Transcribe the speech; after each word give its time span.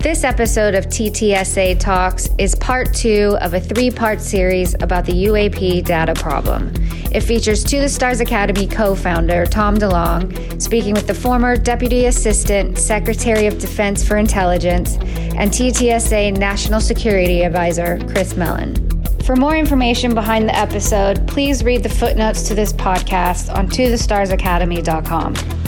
This 0.00 0.24
episode 0.24 0.74
of 0.74 0.86
TTSA 0.86 1.78
Talks 1.78 2.30
is 2.38 2.54
part 2.54 2.94
two 2.94 3.36
of 3.42 3.52
a 3.52 3.60
three 3.60 3.90
part 3.90 4.18
series 4.18 4.72
about 4.80 5.04
the 5.04 5.12
UAP 5.26 5.84
data 5.84 6.14
problem. 6.14 6.72
It 7.12 7.20
features 7.20 7.62
To 7.64 7.80
the 7.80 7.88
Stars 7.88 8.20
Academy 8.20 8.66
co 8.66 8.94
founder 8.94 9.44
Tom 9.44 9.76
DeLonge 9.76 10.60
speaking 10.60 10.94
with 10.94 11.06
the 11.06 11.12
former 11.12 11.54
Deputy 11.54 12.06
Assistant 12.06 12.78
Secretary 12.78 13.46
of 13.46 13.58
Defense 13.58 14.02
for 14.02 14.16
Intelligence 14.16 14.96
and 15.36 15.50
TTSA 15.50 16.34
National 16.38 16.80
Security 16.80 17.42
Advisor 17.42 17.98
Chris 18.08 18.38
Mellon. 18.38 18.74
For 19.24 19.36
more 19.36 19.54
information 19.54 20.14
behind 20.14 20.48
the 20.48 20.56
episode, 20.56 21.28
please 21.28 21.62
read 21.62 21.82
the 21.82 21.90
footnotes 21.90 22.48
to 22.48 22.54
this 22.54 22.72
podcast 22.72 23.54
on 23.54 23.68
tothestarsacademy.com. 23.68 25.59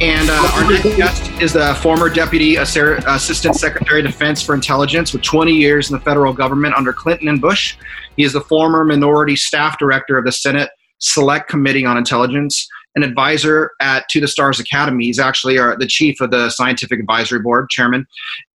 And 0.00 0.30
uh, 0.30 0.50
our 0.54 0.70
next 0.70 0.96
guest 0.96 1.30
is 1.42 1.52
the 1.52 1.74
former 1.74 2.08
Deputy 2.08 2.56
Assistant 2.56 3.54
Secretary 3.54 4.00
of 4.00 4.06
Defense 4.06 4.40
for 4.40 4.54
Intelligence 4.54 5.12
with 5.12 5.20
20 5.20 5.52
years 5.52 5.90
in 5.90 5.94
the 5.98 6.02
federal 6.02 6.32
government 6.32 6.74
under 6.74 6.90
Clinton 6.90 7.28
and 7.28 7.38
Bush. 7.38 7.76
He 8.16 8.24
is 8.24 8.32
the 8.32 8.40
former 8.40 8.82
Minority 8.82 9.36
Staff 9.36 9.78
Director 9.78 10.16
of 10.16 10.24
the 10.24 10.32
Senate 10.32 10.70
Select 11.00 11.50
Committee 11.50 11.84
on 11.84 11.98
Intelligence, 11.98 12.66
an 12.94 13.02
advisor 13.02 13.72
at 13.82 14.08
To 14.08 14.20
the 14.20 14.28
Stars 14.28 14.58
Academy. 14.58 15.04
He's 15.04 15.18
actually 15.18 15.58
our, 15.58 15.76
the 15.76 15.86
chief 15.86 16.22
of 16.22 16.30
the 16.30 16.48
Scientific 16.48 16.98
Advisory 16.98 17.40
Board, 17.40 17.68
chairman. 17.68 18.06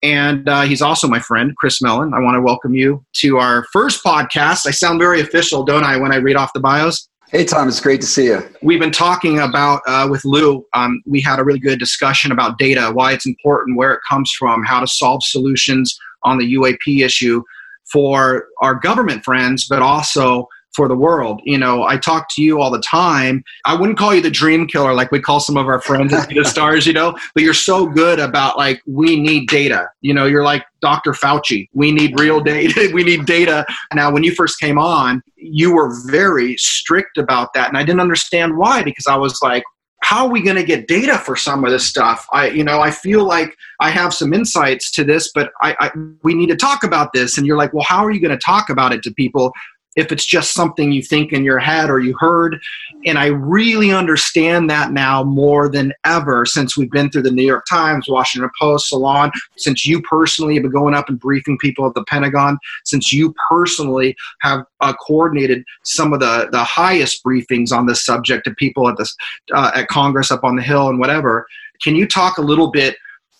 And 0.02 0.48
uh, 0.48 0.62
he's 0.62 0.82
also 0.82 1.06
my 1.06 1.20
friend, 1.20 1.54
Chris 1.56 1.80
Mellon. 1.80 2.12
I 2.12 2.18
want 2.18 2.34
to 2.34 2.42
welcome 2.42 2.74
you 2.74 3.04
to 3.18 3.38
our 3.38 3.64
first 3.72 4.02
podcast. 4.02 4.66
I 4.66 4.72
sound 4.72 4.98
very 4.98 5.20
official, 5.20 5.64
don't 5.64 5.84
I, 5.84 5.96
when 5.96 6.10
I 6.10 6.16
read 6.16 6.34
off 6.34 6.52
the 6.54 6.60
bios? 6.60 7.08
Hey, 7.32 7.44
Tom, 7.44 7.66
it's 7.66 7.80
great 7.80 8.00
to 8.02 8.06
see 8.06 8.26
you. 8.26 8.40
We've 8.62 8.78
been 8.78 8.92
talking 8.92 9.40
about 9.40 9.82
uh, 9.88 10.06
with 10.08 10.24
Lou. 10.24 10.64
Um, 10.74 11.02
we 11.06 11.20
had 11.20 11.40
a 11.40 11.44
really 11.44 11.58
good 11.58 11.80
discussion 11.80 12.30
about 12.30 12.56
data, 12.56 12.92
why 12.92 13.12
it's 13.12 13.26
important, 13.26 13.76
where 13.76 13.92
it 13.92 14.00
comes 14.08 14.30
from, 14.30 14.62
how 14.62 14.78
to 14.78 14.86
solve 14.86 15.24
solutions 15.24 15.98
on 16.22 16.38
the 16.38 16.54
UAP 16.54 17.04
issue 17.04 17.42
for 17.90 18.46
our 18.60 18.76
government 18.76 19.24
friends, 19.24 19.66
but 19.68 19.82
also 19.82 20.46
for 20.76 20.86
the 20.86 20.94
world. 20.94 21.40
You 21.44 21.56
know, 21.56 21.84
I 21.84 21.96
talk 21.96 22.28
to 22.34 22.42
you 22.42 22.60
all 22.60 22.70
the 22.70 22.80
time. 22.80 23.42
I 23.64 23.74
wouldn't 23.74 23.98
call 23.98 24.14
you 24.14 24.20
the 24.20 24.30
dream 24.30 24.66
killer 24.66 24.92
like 24.92 25.10
we 25.10 25.20
call 25.20 25.40
some 25.40 25.56
of 25.56 25.66
our 25.66 25.80
friends 25.80 26.12
the 26.28 26.44
stars, 26.44 26.86
you 26.86 26.92
know, 26.92 27.16
but 27.34 27.42
you're 27.42 27.54
so 27.54 27.86
good 27.86 28.20
about 28.20 28.58
like, 28.58 28.82
we 28.86 29.18
need 29.18 29.48
data. 29.48 29.88
You 30.02 30.12
know, 30.12 30.26
you're 30.26 30.44
like 30.44 30.64
Dr. 30.82 31.12
Fauci. 31.12 31.68
We 31.72 31.90
need 31.90 32.20
real 32.20 32.40
data. 32.40 32.90
we 32.94 33.02
need 33.02 33.24
data. 33.24 33.64
Now, 33.94 34.12
when 34.12 34.22
you 34.22 34.32
first 34.34 34.60
came 34.60 34.78
on, 34.78 35.22
you 35.36 35.74
were 35.74 35.92
very 36.06 36.56
strict 36.58 37.16
about 37.16 37.54
that. 37.54 37.68
And 37.68 37.78
I 37.78 37.82
didn't 37.82 38.00
understand 38.00 38.58
why, 38.58 38.82
because 38.82 39.06
I 39.06 39.16
was 39.16 39.40
like, 39.42 39.64
how 40.02 40.26
are 40.26 40.30
we 40.30 40.42
going 40.42 40.56
to 40.56 40.62
get 40.62 40.86
data 40.86 41.18
for 41.18 41.36
some 41.36 41.64
of 41.64 41.70
this 41.70 41.86
stuff 41.86 42.26
i 42.32 42.48
you 42.48 42.62
know 42.62 42.80
i 42.80 42.90
feel 42.90 43.24
like 43.24 43.56
i 43.80 43.90
have 43.90 44.12
some 44.12 44.32
insights 44.32 44.90
to 44.90 45.02
this 45.02 45.32
but 45.34 45.50
I, 45.62 45.74
I, 45.80 45.90
we 46.22 46.34
need 46.34 46.48
to 46.50 46.56
talk 46.56 46.84
about 46.84 47.12
this 47.12 47.38
and 47.38 47.46
you're 47.46 47.56
like 47.56 47.72
well 47.72 47.84
how 47.88 48.04
are 48.04 48.10
you 48.10 48.20
going 48.20 48.36
to 48.36 48.44
talk 48.44 48.68
about 48.68 48.92
it 48.92 49.02
to 49.04 49.10
people 49.10 49.52
if 49.96 50.12
it's 50.12 50.26
just 50.26 50.52
something 50.52 50.92
you 50.92 51.02
think 51.02 51.32
in 51.32 51.44
your 51.44 51.58
head 51.58 51.90
or 51.90 51.98
you 51.98 52.16
heard. 52.18 52.60
And 53.04 53.18
I 53.18 53.26
really 53.26 53.92
understand 53.92 54.68
that 54.70 54.92
now 54.92 55.24
more 55.24 55.68
than 55.68 55.92
ever 56.04 56.44
since 56.44 56.76
we've 56.76 56.90
been 56.90 57.10
through 57.10 57.22
the 57.22 57.30
New 57.30 57.44
York 57.44 57.64
Times, 57.68 58.06
Washington 58.08 58.50
Post, 58.60 58.88
Salon, 58.88 59.32
since 59.56 59.86
you 59.86 60.02
personally 60.02 60.54
have 60.54 60.62
been 60.62 60.72
going 60.72 60.94
up 60.94 61.08
and 61.08 61.18
briefing 61.18 61.58
people 61.58 61.86
at 61.86 61.94
the 61.94 62.04
Pentagon, 62.04 62.58
since 62.84 63.12
you 63.12 63.34
personally 63.48 64.14
have 64.40 64.64
uh, 64.80 64.92
coordinated 64.94 65.64
some 65.82 66.12
of 66.12 66.20
the, 66.20 66.48
the 66.52 66.64
highest 66.64 67.24
briefings 67.24 67.72
on 67.72 67.86
this 67.86 68.04
subject 68.04 68.44
to 68.44 68.54
people 68.54 68.88
at, 68.88 68.96
this, 68.96 69.16
uh, 69.52 69.72
at 69.74 69.88
Congress 69.88 70.30
up 70.30 70.44
on 70.44 70.56
the 70.56 70.62
Hill 70.62 70.88
and 70.88 70.98
whatever. 70.98 71.46
Can 71.82 71.94
you 71.94 72.06
talk 72.06 72.38
a 72.38 72.42
little 72.42 72.70
bit 72.70 72.96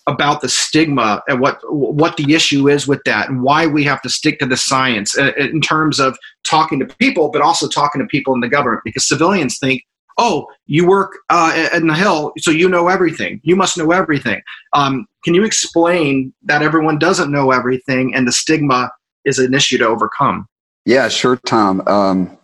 about 0.07 0.41
the 0.41 0.49
stigma 0.49 1.21
and 1.27 1.39
what 1.39 1.59
what 1.69 2.17
the 2.17 2.33
issue 2.33 2.69
is 2.69 2.87
with 2.87 3.03
that 3.03 3.29
and 3.29 3.43
why 3.43 3.67
we 3.67 3.83
have 3.83 4.01
to 4.01 4.09
stick 4.09 4.39
to 4.39 4.45
the 4.45 4.57
science 4.57 5.17
uh, 5.17 5.33
in 5.37 5.61
terms 5.61 5.99
of 5.99 6.17
talking 6.45 6.79
to 6.79 6.85
people 6.85 7.29
but 7.29 7.41
also 7.41 7.67
talking 7.67 8.01
to 8.01 8.07
people 8.07 8.33
in 8.33 8.39
the 8.39 8.47
government. 8.47 8.81
Because 8.85 9.07
civilians 9.07 9.59
think 9.59 9.83
oh 10.17 10.47
you 10.65 10.87
work 10.87 11.17
uh, 11.29 11.69
in 11.73 11.87
the 11.87 11.93
hill 11.93 12.31
so 12.37 12.51
you 12.51 12.69
know 12.69 12.87
everything. 12.87 13.41
You 13.43 13.55
must 13.55 13.77
know 13.77 13.91
everything. 13.91 14.41
Um, 14.73 15.05
can 15.23 15.33
you 15.33 15.43
explain 15.43 16.33
that 16.43 16.61
everyone 16.61 16.99
doesn't 16.99 17.31
know 17.31 17.51
everything 17.51 18.15
and 18.15 18.25
the 18.25 18.31
stigma 18.31 18.89
is 19.25 19.39
an 19.39 19.53
issue 19.53 19.77
to 19.77 19.87
overcome? 19.87 20.47
Yeah 20.85 21.09
sure 21.09 21.35
tom. 21.45 21.85
Um, 21.85 22.37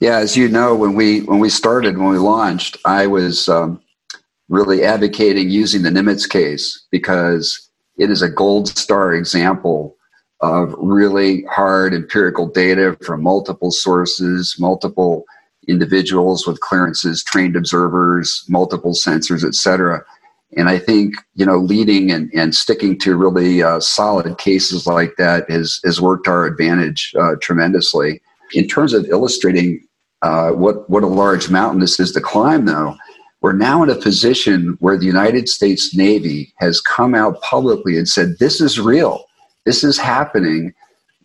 yeah 0.00 0.16
as 0.16 0.36
you 0.36 0.48
know 0.48 0.74
when 0.74 0.94
we 0.94 1.20
when 1.20 1.38
we 1.38 1.48
started 1.48 1.96
when 1.96 2.08
we 2.08 2.18
launched 2.18 2.76
i 2.84 3.06
was 3.06 3.48
um, 3.48 3.80
really 4.52 4.84
advocating 4.84 5.48
using 5.48 5.80
the 5.80 5.88
Nimitz 5.88 6.28
case 6.28 6.84
because 6.90 7.70
it 7.96 8.10
is 8.10 8.20
a 8.20 8.28
gold 8.28 8.68
star 8.68 9.14
example 9.14 9.96
of 10.40 10.74
really 10.76 11.44
hard 11.44 11.94
empirical 11.94 12.46
data 12.46 12.94
from 13.02 13.22
multiple 13.22 13.70
sources, 13.70 14.56
multiple 14.58 15.24
individuals 15.68 16.46
with 16.46 16.60
clearances, 16.60 17.24
trained 17.24 17.56
observers, 17.56 18.44
multiple 18.46 18.92
sensors, 18.92 19.42
etc. 19.42 20.04
And 20.58 20.68
I 20.68 20.78
think 20.78 21.14
you 21.34 21.46
know 21.46 21.56
leading 21.56 22.10
and, 22.10 22.30
and 22.34 22.54
sticking 22.54 22.98
to 22.98 23.16
really 23.16 23.62
uh, 23.62 23.80
solid 23.80 24.36
cases 24.36 24.86
like 24.86 25.14
that 25.16 25.50
has 25.50 25.80
has 25.82 25.98
worked 25.98 26.28
our 26.28 26.44
advantage 26.44 27.14
uh, 27.18 27.36
tremendously. 27.40 28.20
In 28.52 28.68
terms 28.68 28.92
of 28.92 29.06
illustrating 29.06 29.82
uh, 30.20 30.50
what 30.50 30.90
what 30.90 31.04
a 31.04 31.06
large 31.06 31.48
mountain 31.48 31.80
this 31.80 31.98
is 31.98 32.12
to 32.12 32.20
climb, 32.20 32.66
though, 32.66 32.98
we're 33.42 33.52
now 33.52 33.82
in 33.82 33.90
a 33.90 33.96
position 33.96 34.76
where 34.78 34.96
the 34.96 35.04
United 35.04 35.48
States 35.48 35.94
Navy 35.96 36.54
has 36.58 36.80
come 36.80 37.12
out 37.12 37.42
publicly 37.42 37.98
and 37.98 38.08
said, 38.08 38.38
this 38.38 38.60
is 38.60 38.78
real. 38.78 39.24
This 39.66 39.82
is 39.82 39.98
happening. 39.98 40.72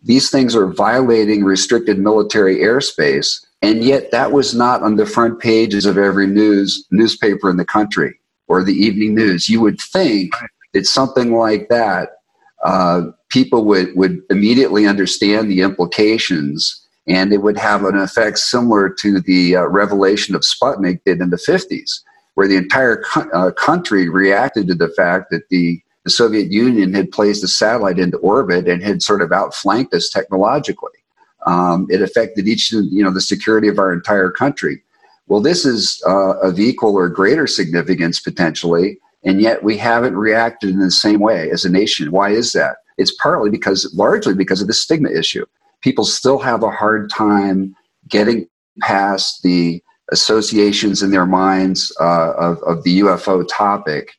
These 0.02 0.28
things 0.28 0.56
are 0.56 0.66
violating 0.66 1.44
restricted 1.44 1.98
military 1.98 2.56
airspace. 2.56 3.46
And 3.62 3.84
yet 3.84 4.10
that 4.10 4.32
was 4.32 4.52
not 4.52 4.82
on 4.82 4.96
the 4.96 5.06
front 5.06 5.38
pages 5.38 5.86
of 5.86 5.96
every 5.96 6.26
news 6.26 6.84
newspaper 6.90 7.48
in 7.50 7.56
the 7.56 7.64
country 7.64 8.18
or 8.48 8.64
the 8.64 8.74
evening 8.74 9.14
news. 9.14 9.48
You 9.48 9.60
would 9.60 9.80
think 9.80 10.32
that 10.74 10.86
something 10.86 11.32
like 11.34 11.68
that, 11.68 12.16
uh, 12.64 13.02
people 13.28 13.64
would, 13.66 13.94
would 13.94 14.22
immediately 14.28 14.88
understand 14.88 15.48
the 15.48 15.60
implications 15.60 16.84
and 17.06 17.32
it 17.32 17.38
would 17.38 17.56
have 17.56 17.84
an 17.84 17.96
effect 17.96 18.38
similar 18.38 18.90
to 18.90 19.20
the 19.20 19.56
uh, 19.56 19.66
revelation 19.66 20.34
of 20.34 20.42
Sputnik 20.42 21.00
did 21.04 21.20
in 21.20 21.30
the 21.30 21.36
50s 21.36 22.00
where 22.38 22.46
the 22.46 22.56
entire 22.56 23.02
co- 23.02 23.28
uh, 23.34 23.50
country 23.50 24.08
reacted 24.08 24.68
to 24.68 24.74
the 24.76 24.90
fact 24.90 25.28
that 25.28 25.48
the, 25.48 25.82
the 26.04 26.10
Soviet 26.10 26.52
Union 26.52 26.94
had 26.94 27.10
placed 27.10 27.42
a 27.42 27.48
satellite 27.48 27.98
into 27.98 28.16
orbit 28.18 28.68
and 28.68 28.80
had 28.80 29.02
sort 29.02 29.22
of 29.22 29.32
outflanked 29.32 29.92
us 29.92 30.08
technologically. 30.08 30.92
Um, 31.46 31.88
it 31.90 32.00
affected 32.00 32.46
each, 32.46 32.70
you 32.70 33.02
know, 33.02 33.10
the 33.10 33.20
security 33.20 33.66
of 33.66 33.80
our 33.80 33.92
entire 33.92 34.30
country. 34.30 34.84
Well, 35.26 35.40
this 35.40 35.64
is 35.64 36.00
uh, 36.06 36.38
of 36.38 36.60
equal 36.60 36.94
or 36.94 37.08
greater 37.08 37.48
significance 37.48 38.20
potentially, 38.20 39.00
and 39.24 39.40
yet 39.40 39.64
we 39.64 39.76
haven't 39.76 40.16
reacted 40.16 40.70
in 40.70 40.78
the 40.78 40.92
same 40.92 41.18
way 41.18 41.50
as 41.50 41.64
a 41.64 41.68
nation. 41.68 42.12
Why 42.12 42.30
is 42.30 42.52
that? 42.52 42.76
It's 42.98 43.16
partly 43.16 43.50
because, 43.50 43.92
largely 43.96 44.34
because 44.34 44.60
of 44.60 44.68
the 44.68 44.74
stigma 44.74 45.10
issue. 45.10 45.44
People 45.80 46.04
still 46.04 46.38
have 46.38 46.62
a 46.62 46.70
hard 46.70 47.10
time 47.10 47.74
getting 48.06 48.46
past 48.80 49.42
the 49.42 49.82
associations 50.10 51.02
in 51.02 51.10
their 51.10 51.26
minds 51.26 51.94
uh, 52.00 52.32
of, 52.32 52.62
of 52.62 52.82
the 52.84 53.00
UFO 53.00 53.46
topic. 53.48 54.14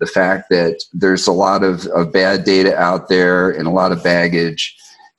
The 0.00 0.06
fact 0.06 0.50
that 0.50 0.82
there's 0.92 1.26
a 1.26 1.32
lot 1.32 1.62
of, 1.62 1.86
of 1.88 2.12
bad 2.12 2.44
data 2.44 2.76
out 2.76 3.08
there 3.08 3.50
and 3.50 3.66
a 3.66 3.70
lot 3.70 3.92
of 3.92 4.02
baggage. 4.02 4.76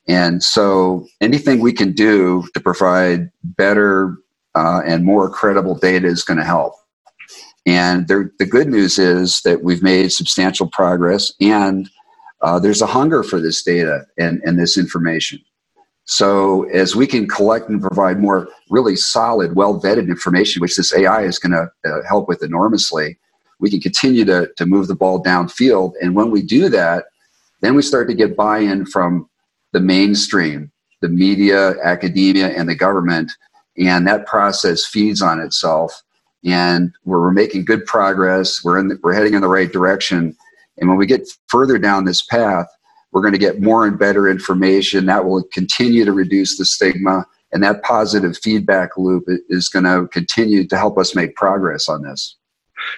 And 0.08 0.44
so 0.44 1.08
anything 1.22 1.60
we 1.60 1.74
can 1.74 1.94
do 1.94 2.48
to 2.54 2.60
provide 2.60 3.32
better 3.44 4.18
uh, 4.54 4.82
and 4.86 5.04
more 5.04 5.30
credible 5.30 5.76
data 5.76 6.08
is 6.08 6.24
going 6.24 6.38
to 6.38 6.46
help. 6.46 6.74
And 7.66 8.08
there, 8.08 8.32
the 8.38 8.46
good 8.46 8.68
news 8.68 9.00
is 9.00 9.42
that 9.42 9.64
we've 9.64 9.82
made 9.82 10.12
substantial 10.12 10.68
progress 10.68 11.34
and 11.42 11.90
uh, 12.42 12.60
there's 12.60 12.82
a 12.82 12.88
hunger 12.88 13.24
for 13.24 13.40
this 13.40 13.64
data 13.64 14.06
and, 14.20 14.42
and 14.44 14.60
this 14.60 14.78
information. 14.78 15.40
So 16.06 16.64
as 16.66 16.96
we 16.96 17.08
can 17.08 17.28
collect 17.28 17.68
and 17.68 17.82
provide 17.82 18.20
more 18.20 18.48
really 18.70 18.96
solid, 18.96 19.56
well 19.56 19.82
vetted 19.82 20.08
information, 20.08 20.62
which 20.62 20.78
this 20.78 20.96
AI 20.96 21.24
is 21.24 21.40
going 21.40 21.52
to 21.52 21.70
uh, 21.90 22.04
help 22.08 22.28
with 22.28 22.44
enormously, 22.44 23.18
we 23.60 23.70
can 23.72 23.80
continue 23.80 24.24
to, 24.26 24.50
to 24.56 24.66
move 24.66 24.88
the 24.88 24.96
ball 24.96 25.24
downfield. 25.24 25.94
And 26.02 26.16
when 26.16 26.30
we 26.30 26.44
do 26.44 26.70
that, 26.70 27.06
then 27.62 27.76
we 27.76 27.82
start 27.82 28.08
to 28.10 28.14
get 28.14 28.36
buy 28.38 28.60
in 28.60 28.86
from 28.86 29.28
the 29.72 29.80
mainstream, 29.80 30.72
the 31.02 31.10
media, 31.10 31.76
academia, 31.84 32.50
and 32.50 32.70
the 32.70 32.76
government. 32.76 33.32
And 33.78 34.08
that 34.08 34.28
process 34.28 34.86
feeds 34.86 35.22
on 35.22 35.40
itself. 35.40 36.04
And 36.44 36.94
we're, 37.06 37.20
we're 37.20 37.32
making 37.32 37.66
good 37.66 37.86
progress. 37.86 38.64
We're, 38.64 38.78
in 38.78 38.90
the, 38.90 39.00
we're 39.02 39.14
heading 39.14 39.34
in 39.34 39.42
the 39.42 39.48
right 39.48 39.72
direction. 39.72 40.38
And 40.78 40.88
when 40.88 40.98
we 40.98 41.08
get 41.08 41.28
further 41.48 41.80
down 41.80 42.06
this 42.06 42.22
path, 42.22 42.68
we're 43.16 43.22
going 43.22 43.32
to 43.32 43.40
get 43.40 43.62
more 43.62 43.88
and 43.88 43.98
better 43.98 44.28
information 44.28 45.06
that 45.06 45.24
will 45.24 45.42
continue 45.54 46.04
to 46.04 46.12
reduce 46.12 46.58
the 46.58 46.66
stigma. 46.66 47.26
And 47.54 47.64
that 47.64 47.82
positive 47.82 48.38
feedback 48.38 48.98
loop 48.98 49.24
is 49.48 49.70
going 49.70 49.86
to 49.86 50.10
continue 50.10 50.68
to 50.68 50.78
help 50.78 50.98
us 50.98 51.16
make 51.16 51.34
progress 51.34 51.88
on 51.88 52.02
this. 52.02 52.36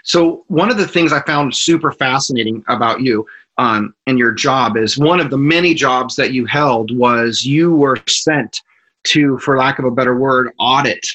So 0.04 0.44
one 0.48 0.72
of 0.72 0.78
the 0.78 0.88
things 0.88 1.14
I 1.14 1.22
found 1.22 1.56
super 1.56 1.92
fascinating 1.92 2.64
about 2.68 3.02
you 3.02 3.28
um, 3.60 3.94
and 4.08 4.18
your 4.18 4.32
job 4.32 4.76
is 4.76 4.98
one 4.98 5.20
of 5.20 5.30
the 5.30 5.38
many 5.38 5.76
jobs 5.76 6.16
that 6.16 6.34
you 6.34 6.48
held 6.48 6.98
was 6.98 7.46
you 7.46 7.76
were 7.76 8.00
sent 8.08 8.64
to, 9.04 9.38
for 9.38 9.56
lack 9.56 9.78
of 9.78 9.86
a 9.86 9.92
better 9.92 10.18
word, 10.18 10.52
audit 10.58 11.06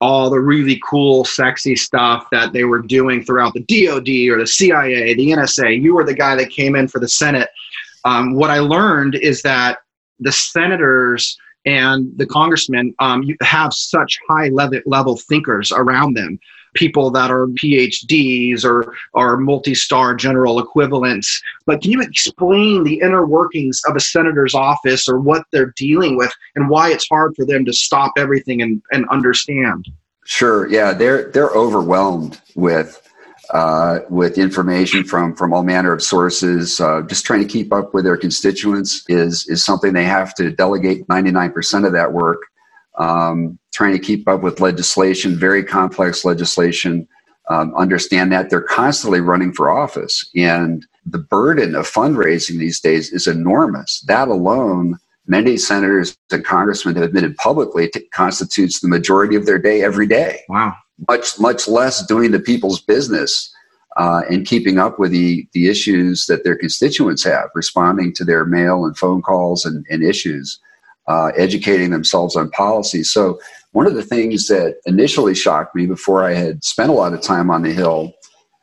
all 0.00 0.30
the 0.30 0.40
really 0.40 0.80
cool, 0.84 1.24
sexy 1.24 1.74
stuff 1.74 2.28
that 2.30 2.52
they 2.52 2.64
were 2.64 2.80
doing 2.80 3.24
throughout 3.24 3.52
the 3.54 3.60
DoD 3.60 4.32
or 4.32 4.38
the 4.38 4.46
CIA, 4.46 5.14
the 5.14 5.30
NSA. 5.30 5.80
You 5.82 5.94
were 5.94 6.04
the 6.04 6.14
guy 6.14 6.36
that 6.36 6.50
came 6.50 6.76
in 6.76 6.86
for 6.86 7.00
the 7.00 7.08
Senate. 7.08 7.48
Um, 8.04 8.34
what 8.34 8.50
I 8.50 8.58
learned 8.58 9.14
is 9.16 9.42
that 9.42 9.78
the 10.20 10.32
senators 10.32 11.36
and 11.64 12.10
the 12.16 12.26
congressmen 12.26 12.94
um, 12.98 13.24
have 13.42 13.72
such 13.72 14.18
high 14.28 14.48
level, 14.48 14.80
level 14.86 15.16
thinkers 15.16 15.72
around 15.72 16.14
them 16.14 16.38
people 16.74 17.10
that 17.10 17.30
are 17.30 17.46
PhDs 17.48 18.64
or 18.64 18.94
are 19.14 19.36
multi-star 19.36 20.14
general 20.14 20.58
equivalents. 20.58 21.42
But 21.66 21.82
can 21.82 21.90
you 21.90 22.00
explain 22.00 22.84
the 22.84 23.00
inner 23.00 23.26
workings 23.26 23.82
of 23.86 23.96
a 23.96 24.00
senator's 24.00 24.54
office 24.54 25.08
or 25.08 25.18
what 25.18 25.44
they're 25.50 25.72
dealing 25.76 26.16
with 26.16 26.32
and 26.54 26.68
why 26.68 26.92
it's 26.92 27.08
hard 27.08 27.34
for 27.36 27.44
them 27.44 27.64
to 27.64 27.72
stop 27.72 28.12
everything 28.16 28.62
and, 28.62 28.82
and 28.92 29.08
understand? 29.08 29.88
Sure. 30.24 30.68
Yeah, 30.68 30.92
they're 30.92 31.30
they're 31.30 31.50
overwhelmed 31.50 32.40
with 32.54 33.07
uh, 33.50 34.00
with 34.10 34.38
information 34.38 35.04
from 35.04 35.34
from 35.34 35.52
all 35.52 35.62
manner 35.62 35.92
of 35.92 36.02
sources. 36.02 36.80
Uh, 36.80 37.02
just 37.02 37.24
trying 37.24 37.40
to 37.40 37.48
keep 37.48 37.72
up 37.72 37.94
with 37.94 38.04
their 38.04 38.16
constituents 38.16 39.04
is 39.08 39.46
is 39.48 39.64
something 39.64 39.92
they 39.92 40.04
have 40.04 40.34
to 40.34 40.50
delegate 40.50 41.08
ninety 41.08 41.30
nine 41.30 41.52
percent 41.52 41.84
of 41.84 41.92
that 41.92 42.12
work 42.12 42.40
um, 42.98 43.58
trying 43.72 43.92
to 43.92 43.98
keep 43.98 44.28
up 44.28 44.42
with 44.42 44.60
legislation, 44.60 45.38
very 45.38 45.64
complex 45.64 46.24
legislation. 46.24 47.08
Um, 47.50 47.74
understand 47.76 48.30
that 48.32 48.50
they're 48.50 48.60
constantly 48.60 49.20
running 49.20 49.54
for 49.54 49.70
office, 49.70 50.28
and 50.36 50.86
the 51.06 51.18
burden 51.18 51.74
of 51.74 51.90
fundraising 51.90 52.58
these 52.58 52.78
days 52.78 53.10
is 53.10 53.26
enormous. 53.26 54.00
That 54.02 54.28
alone, 54.28 54.98
many 55.28 55.56
senators 55.56 56.16
and 56.32 56.44
congressmen 56.44 56.96
have 56.96 57.04
admitted 57.04 57.36
publicly, 57.36 57.88
t- 57.88 58.00
constitutes 58.12 58.80
the 58.80 58.88
majority 58.88 59.36
of 59.36 59.46
their 59.46 59.58
day 59.58 59.82
every 59.82 60.06
day. 60.06 60.40
Wow. 60.48 60.74
Much, 61.06 61.38
much 61.38 61.68
less 61.68 62.04
doing 62.06 62.32
the 62.32 62.40
people's 62.40 62.80
business 62.80 63.54
uh, 63.96 64.22
and 64.30 64.46
keeping 64.46 64.78
up 64.78 64.98
with 64.98 65.12
the, 65.12 65.46
the 65.52 65.68
issues 65.68 66.26
that 66.26 66.44
their 66.44 66.56
constituents 66.56 67.22
have, 67.24 67.50
responding 67.54 68.12
to 68.14 68.24
their 68.24 68.44
mail 68.44 68.84
and 68.84 68.96
phone 68.96 69.22
calls 69.22 69.64
and, 69.64 69.84
and 69.90 70.02
issues 70.02 70.58
uh, 71.08 71.30
educating 71.36 71.90
themselves 71.90 72.36
on 72.36 72.50
policy. 72.50 73.02
So, 73.02 73.38
one 73.72 73.86
of 73.86 73.94
the 73.94 74.02
things 74.02 74.48
that 74.48 74.76
initially 74.86 75.34
shocked 75.34 75.74
me 75.74 75.86
before 75.86 76.24
I 76.24 76.32
had 76.32 76.64
spent 76.64 76.90
a 76.90 76.94
lot 76.94 77.12
of 77.12 77.20
time 77.20 77.50
on 77.50 77.62
the 77.62 77.72
Hill 77.72 78.14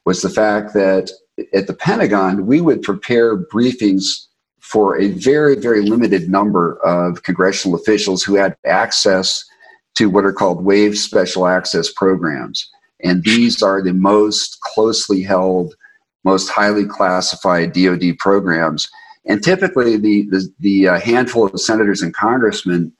was 0.03 0.21
the 0.21 0.29
fact 0.29 0.73
that 0.73 1.11
at 1.53 1.67
the 1.67 1.73
Pentagon, 1.73 2.47
we 2.47 2.59
would 2.59 2.81
prepare 2.81 3.37
briefings 3.37 4.25
for 4.71 4.99
a 4.99 5.09
very, 5.09 5.55
very 5.55 5.81
limited 5.81 6.27
number 6.27 6.79
of 6.83 7.21
congressional 7.21 7.77
officials 7.77 8.23
who 8.23 8.35
had 8.35 8.57
access 8.65 9.45
to 9.93 10.09
what 10.09 10.25
are 10.25 10.33
called 10.33 10.65
waived 10.65 10.97
special 10.97 11.45
access 11.47 11.91
programs. 11.91 12.67
And 13.03 13.23
these 13.23 13.61
are 13.61 13.83
the 13.83 13.93
most 13.93 14.59
closely 14.61 15.21
held, 15.21 15.75
most 16.23 16.49
highly 16.49 16.85
classified 16.85 17.73
DoD 17.73 18.17
programs. 18.17 18.89
And 19.27 19.43
typically, 19.43 19.97
the 19.97 20.27
the, 20.29 20.49
the 20.59 20.87
uh, 20.87 20.99
handful 20.99 21.45
of 21.45 21.61
senators 21.61 22.01
and 22.01 22.13
congressmen 22.13 22.91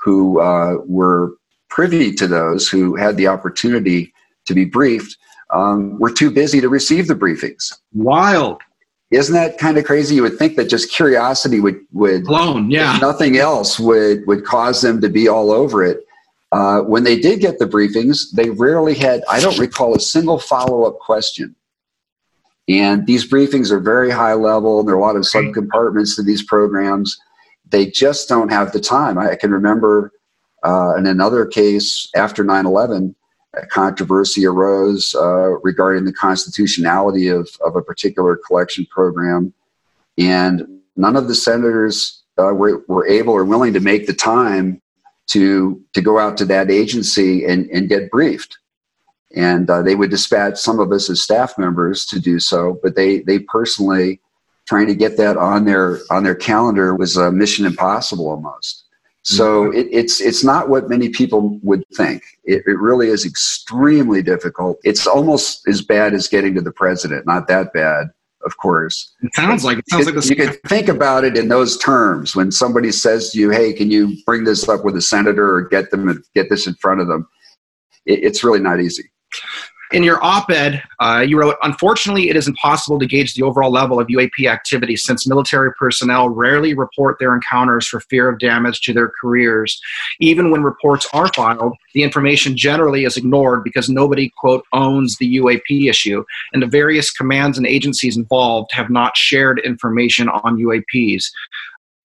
who 0.00 0.40
uh, 0.40 0.78
were 0.86 1.34
privy 1.70 2.12
to 2.14 2.26
those, 2.26 2.68
who 2.68 2.96
had 2.96 3.16
the 3.16 3.28
opportunity 3.28 4.12
to 4.46 4.54
be 4.54 4.64
briefed, 4.64 5.16
um, 5.50 5.98
were 6.00 6.10
too 6.10 6.30
busy 6.30 6.60
to 6.60 6.68
receive 6.68 7.06
the 7.06 7.14
briefings. 7.14 7.72
Wild. 7.92 8.60
Isn't 9.12 9.34
that 9.34 9.58
kind 9.58 9.78
of 9.78 9.84
crazy? 9.84 10.14
You 10.16 10.22
would 10.22 10.38
think 10.38 10.56
that 10.56 10.68
just 10.68 10.90
curiosity 10.90 11.60
would 11.60 11.80
would 11.92 12.26
alone, 12.26 12.70
yeah, 12.70 12.98
nothing 13.00 13.36
else 13.36 13.78
would 13.78 14.26
would 14.26 14.44
cause 14.44 14.80
them 14.80 15.00
to 15.00 15.08
be 15.08 15.28
all 15.28 15.50
over 15.50 15.84
it. 15.84 16.04
Uh, 16.50 16.80
when 16.80 17.04
they 17.04 17.18
did 17.18 17.40
get 17.40 17.58
the 17.58 17.66
briefings, 17.66 18.30
they 18.32 18.50
rarely 18.50 18.94
had. 18.94 19.22
I 19.30 19.40
don't 19.40 19.58
recall 19.58 19.94
a 19.94 20.00
single 20.00 20.38
follow 20.38 20.84
up 20.84 20.98
question 20.98 21.54
and 22.68 23.06
these 23.06 23.28
briefings 23.28 23.70
are 23.70 23.80
very 23.80 24.10
high 24.10 24.34
level. 24.34 24.82
There 24.82 24.94
are 24.94 24.98
a 24.98 25.02
lot 25.02 25.16
of 25.16 25.26
sub 25.26 25.52
compartments 25.52 26.16
to 26.16 26.22
these 26.22 26.42
programs. 26.42 27.18
They 27.68 27.86
just 27.86 28.28
don't 28.28 28.52
have 28.52 28.72
the 28.72 28.80
time. 28.80 29.18
I 29.18 29.34
can 29.34 29.50
remember 29.50 30.12
uh, 30.64 30.94
in 30.96 31.06
another 31.06 31.44
case 31.44 32.08
after 32.14 32.44
9 32.44 32.66
11, 32.66 33.16
a 33.54 33.66
controversy 33.66 34.46
arose 34.46 35.14
uh, 35.14 35.58
regarding 35.60 36.04
the 36.04 36.12
constitutionality 36.12 37.28
of, 37.28 37.48
of 37.64 37.76
a 37.76 37.82
particular 37.82 38.36
collection 38.36 38.86
program. 38.86 39.52
And 40.18 40.80
none 40.96 41.16
of 41.16 41.28
the 41.28 41.34
senators 41.34 42.22
uh, 42.38 42.54
were, 42.54 42.82
were 42.88 43.06
able 43.06 43.34
or 43.34 43.44
willing 43.44 43.74
to 43.74 43.80
make 43.80 44.06
the 44.06 44.14
time 44.14 44.80
to, 45.28 45.82
to 45.92 46.00
go 46.00 46.18
out 46.18 46.36
to 46.38 46.44
that 46.46 46.70
agency 46.70 47.44
and, 47.44 47.68
and 47.70 47.88
get 47.88 48.10
briefed 48.10 48.58
and 49.34 49.68
uh, 49.70 49.82
they 49.82 49.94
would 49.94 50.10
dispatch 50.10 50.58
some 50.58 50.78
of 50.78 50.92
us 50.92 51.08
as 51.08 51.22
staff 51.22 51.56
members 51.58 52.04
to 52.06 52.20
do 52.20 52.38
so 52.38 52.78
but 52.82 52.96
they 52.96 53.20
they 53.20 53.38
personally 53.38 54.20
trying 54.66 54.86
to 54.86 54.94
get 54.94 55.16
that 55.16 55.36
on 55.36 55.64
their 55.64 56.00
on 56.10 56.22
their 56.22 56.34
calendar 56.34 56.94
was 56.94 57.16
a 57.16 57.32
mission 57.32 57.64
impossible 57.64 58.28
almost 58.28 58.84
so 59.22 59.64
mm-hmm. 59.64 59.78
it, 59.78 59.86
it's 59.90 60.20
it's 60.20 60.44
not 60.44 60.68
what 60.68 60.88
many 60.88 61.08
people 61.08 61.58
would 61.62 61.84
think 61.94 62.22
it, 62.44 62.62
it 62.66 62.78
really 62.78 63.08
is 63.08 63.24
extremely 63.24 64.22
difficult 64.22 64.78
it's 64.82 65.06
almost 65.06 65.66
as 65.68 65.80
bad 65.80 66.12
as 66.14 66.28
getting 66.28 66.54
to 66.54 66.60
the 66.60 66.72
president 66.72 67.26
not 67.26 67.46
that 67.48 67.72
bad 67.72 68.08
of 68.44 68.56
course. 68.56 69.12
It 69.22 69.34
sounds 69.34 69.64
like 69.64 69.78
it 69.78 69.84
sounds 69.88 70.06
like 70.06 70.24
you 70.24 70.36
can 70.36 70.54
think 70.66 70.88
about 70.88 71.24
it 71.24 71.36
in 71.36 71.48
those 71.48 71.78
terms 71.78 72.34
when 72.34 72.50
somebody 72.50 72.90
says 72.90 73.30
to 73.30 73.38
you, 73.38 73.50
"Hey, 73.50 73.72
can 73.72 73.90
you 73.90 74.16
bring 74.26 74.44
this 74.44 74.68
up 74.68 74.84
with 74.84 74.96
a 74.96 75.02
senator 75.02 75.54
or 75.54 75.62
get 75.62 75.90
them 75.90 76.22
get 76.34 76.50
this 76.50 76.66
in 76.66 76.74
front 76.74 77.00
of 77.00 77.08
them?" 77.08 77.28
It, 78.06 78.24
it's 78.24 78.42
really 78.42 78.60
not 78.60 78.80
easy. 78.80 79.10
In 79.92 80.02
your 80.02 80.24
op 80.24 80.50
ed, 80.50 80.82
uh, 81.00 81.22
you 81.26 81.38
wrote 81.38 81.56
Unfortunately, 81.62 82.30
it 82.30 82.36
is 82.36 82.48
impossible 82.48 82.98
to 82.98 83.04
gauge 83.04 83.34
the 83.34 83.42
overall 83.42 83.70
level 83.70 84.00
of 84.00 84.06
UAP 84.06 84.48
activity 84.48 84.96
since 84.96 85.28
military 85.28 85.70
personnel 85.74 86.30
rarely 86.30 86.72
report 86.72 87.18
their 87.18 87.34
encounters 87.34 87.86
for 87.86 88.00
fear 88.00 88.30
of 88.30 88.38
damage 88.38 88.80
to 88.82 88.94
their 88.94 89.12
careers. 89.20 89.78
Even 90.18 90.50
when 90.50 90.62
reports 90.62 91.06
are 91.12 91.28
filed, 91.34 91.74
the 91.92 92.02
information 92.02 92.56
generally 92.56 93.04
is 93.04 93.18
ignored 93.18 93.64
because 93.64 93.90
nobody, 93.90 94.32
quote, 94.38 94.64
owns 94.72 95.18
the 95.18 95.36
UAP 95.36 95.90
issue, 95.90 96.24
and 96.54 96.62
the 96.62 96.66
various 96.66 97.10
commands 97.10 97.58
and 97.58 97.66
agencies 97.66 98.16
involved 98.16 98.72
have 98.72 98.88
not 98.88 99.14
shared 99.14 99.60
information 99.60 100.30
on 100.30 100.56
UAPs 100.56 101.26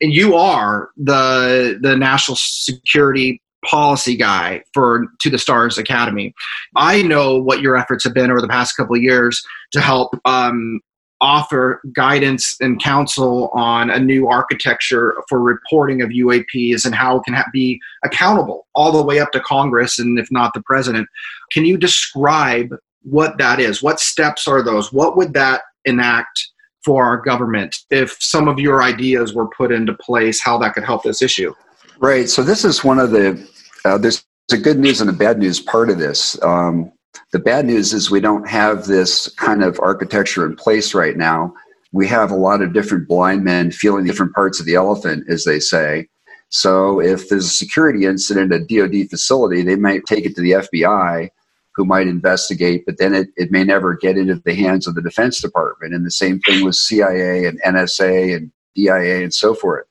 and 0.02 0.14
you 0.14 0.36
are 0.36 0.90
the 0.98 1.80
the 1.82 1.96
national 1.96 2.36
security 2.38 3.42
policy 3.68 4.16
guy 4.16 4.64
for 4.74 5.08
to 5.20 5.30
the 5.30 5.38
stars 5.38 5.78
academy. 5.78 6.34
I 6.76 7.02
know 7.02 7.38
what 7.38 7.62
your 7.62 7.76
efforts 7.76 8.04
have 8.04 8.14
been 8.14 8.32
over 8.32 8.42
the 8.42 8.48
past 8.48 8.76
couple 8.76 8.96
of 8.96 9.02
years 9.02 9.44
to 9.74 9.82
help 9.82 10.14
um, 10.26 10.80
offer 11.20 11.82
guidance 11.94 12.56
and 12.62 12.82
counsel 12.82 13.50
on 13.54 13.90
a 13.90 14.00
new 14.00 14.28
architecture 14.28 15.16
for 15.28 15.42
reporting 15.42 16.02
of 16.02 16.10
uaps 16.10 16.86
and 16.86 16.94
how 16.94 17.18
it 17.18 17.24
can 17.24 17.34
ha- 17.34 17.46
be 17.52 17.80
accountable 18.04 18.68
all 18.76 18.92
the 18.92 19.04
way 19.04 19.20
up 19.20 19.32
to 19.32 19.40
congress 19.40 19.98
and 19.98 20.20
if 20.20 20.28
not 20.32 20.54
the 20.54 20.62
president. 20.62 21.08
Can 21.52 21.66
you 21.66 21.78
describe 21.78 22.70
what 23.02 23.38
that 23.38 23.60
is? 23.60 23.82
What 23.82 24.00
steps 24.00 24.48
are 24.48 24.62
those? 24.62 24.94
What 24.94 25.18
would 25.18 25.34
that 25.34 25.62
enact 25.86 26.50
for 26.84 27.04
our 27.04 27.18
government 27.18 27.76
if 27.90 28.16
some 28.20 28.48
of 28.48 28.60
your 28.60 28.84
ideas 28.84 29.34
were 29.34 29.48
put 29.48 29.72
into 29.72 29.94
place 29.94 30.42
how 30.42 30.58
that 30.60 30.74
could 30.74 30.84
help 30.84 31.04
this 31.04 31.22
issue? 31.22 31.54
Right. 32.00 32.30
So 32.30 32.44
this 32.44 32.64
is 32.64 32.84
one 32.84 33.00
of 33.00 33.12
the 33.12 33.50
uh, 33.88 33.98
there's 33.98 34.26
a 34.52 34.58
good 34.58 34.80
news 34.80 35.02
and 35.02 35.10
a 35.10 35.14
bad 35.14 35.40
news 35.40 35.60
part 35.60 35.90
of 35.90 35.98
this. 35.98 36.42
Um, 36.44 36.92
the 37.32 37.40
bad 37.40 37.66
news 37.66 37.94
is 37.94 38.12
we 38.12 38.20
don't 38.20 38.48
have 38.48 38.86
this 38.86 39.30
kind 39.36 39.64
of 39.64 39.80
architecture 39.80 40.46
in 40.46 40.56
place 40.56 40.94
right 40.94 41.18
now. 41.18 41.54
We 41.92 42.08
have 42.08 42.32
a 42.32 42.36
lot 42.36 42.62
of 42.62 42.74
different 42.74 43.08
blind 43.08 43.44
men 43.44 43.72
feeling 43.72 44.06
different 44.06 44.34
parts 44.34 44.60
of 44.60 44.66
the 44.66 44.76
elephant, 44.76 45.26
as 45.30 45.44
they 45.44 45.60
say. 45.60 46.08
So 46.50 47.02
if 47.02 47.28
there's 47.28 47.46
a 47.46 47.50
security 47.50 48.06
incident 48.06 48.54
at 48.54 48.62
a 48.62 48.66
DoD 48.66 49.10
facility, 49.10 49.64
they 49.64 49.76
might 49.76 50.06
take 50.06 50.26
it 50.26 50.36
to 50.36 50.42
the 50.42 50.52
FBI, 50.52 51.30
who 51.76 51.86
might 51.86 52.08
investigate, 52.08 52.86
but 52.86 52.98
then 52.98 53.14
it, 53.14 53.30
it 53.36 53.52
may 53.52 53.64
never 53.64 53.96
get 53.96 54.18
into 54.18 54.36
the 54.36 54.56
hands 54.56 54.88
of 54.88 54.96
the 54.96 55.02
Defense 55.02 55.42
Department. 55.42 55.94
And 55.94 56.06
the 56.06 56.12
same 56.12 56.40
thing 56.42 56.66
with 56.66 56.76
CIA 56.76 57.46
and 57.46 57.62
NSA 57.62 58.36
and 58.36 58.52
DIA 58.76 59.24
and 59.24 59.34
so 59.34 59.54
forth. 59.54 59.86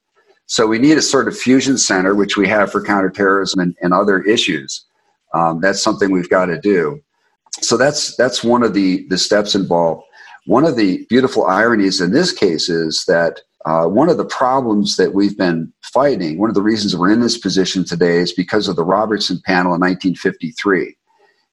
So 0.47 0.67
we 0.67 0.79
need 0.79 0.97
a 0.97 1.03
sort 1.03 1.29
of 1.29 1.37
fusion 1.37 1.77
center, 1.77 2.15
which 2.15 2.37
we 2.37 2.49
have 2.49 2.71
for 2.71 2.83
counterterrorism 2.83 3.61
and, 3.61 3.77
and 3.83 3.93
other 3.93 4.23
issues. 4.23 4.85
Um, 5.35 5.61
that's 5.61 5.83
something 5.83 6.11
we've 6.11 6.31
got 6.31 6.47
to 6.47 6.61
do. 6.61 7.03
So 7.61 7.77
that's 7.77 8.17
that's 8.17 8.45
one 8.45 8.63
of 8.63 8.75
the 8.75 9.07
the 9.09 9.19
steps 9.19 9.55
involved. 9.55 10.05
One 10.47 10.65
of 10.65 10.77
the 10.77 11.05
beautiful 11.09 11.47
ironies 11.47 12.01
in 12.01 12.13
this 12.13 12.33
case 12.33 12.69
is 12.69 13.05
that 13.07 13.41
uh, 13.65 13.87
one 13.87 14.09
of 14.09 14.17
the 14.17 14.25
problems 14.25 14.97
that 14.97 15.13
we've 15.13 15.37
been 15.37 15.73
fighting, 15.83 16.39
one 16.39 16.49
of 16.49 16.55
the 16.55 16.63
reasons 16.63 16.97
we're 16.97 17.13
in 17.13 17.21
this 17.21 17.37
position 17.37 17.85
today, 17.85 18.19
is 18.19 18.33
because 18.33 18.69
of 18.69 18.77
the 18.77 18.85
Robertson 18.85 19.41
panel 19.45 19.75
in 19.75 19.81
1953. 19.81 20.97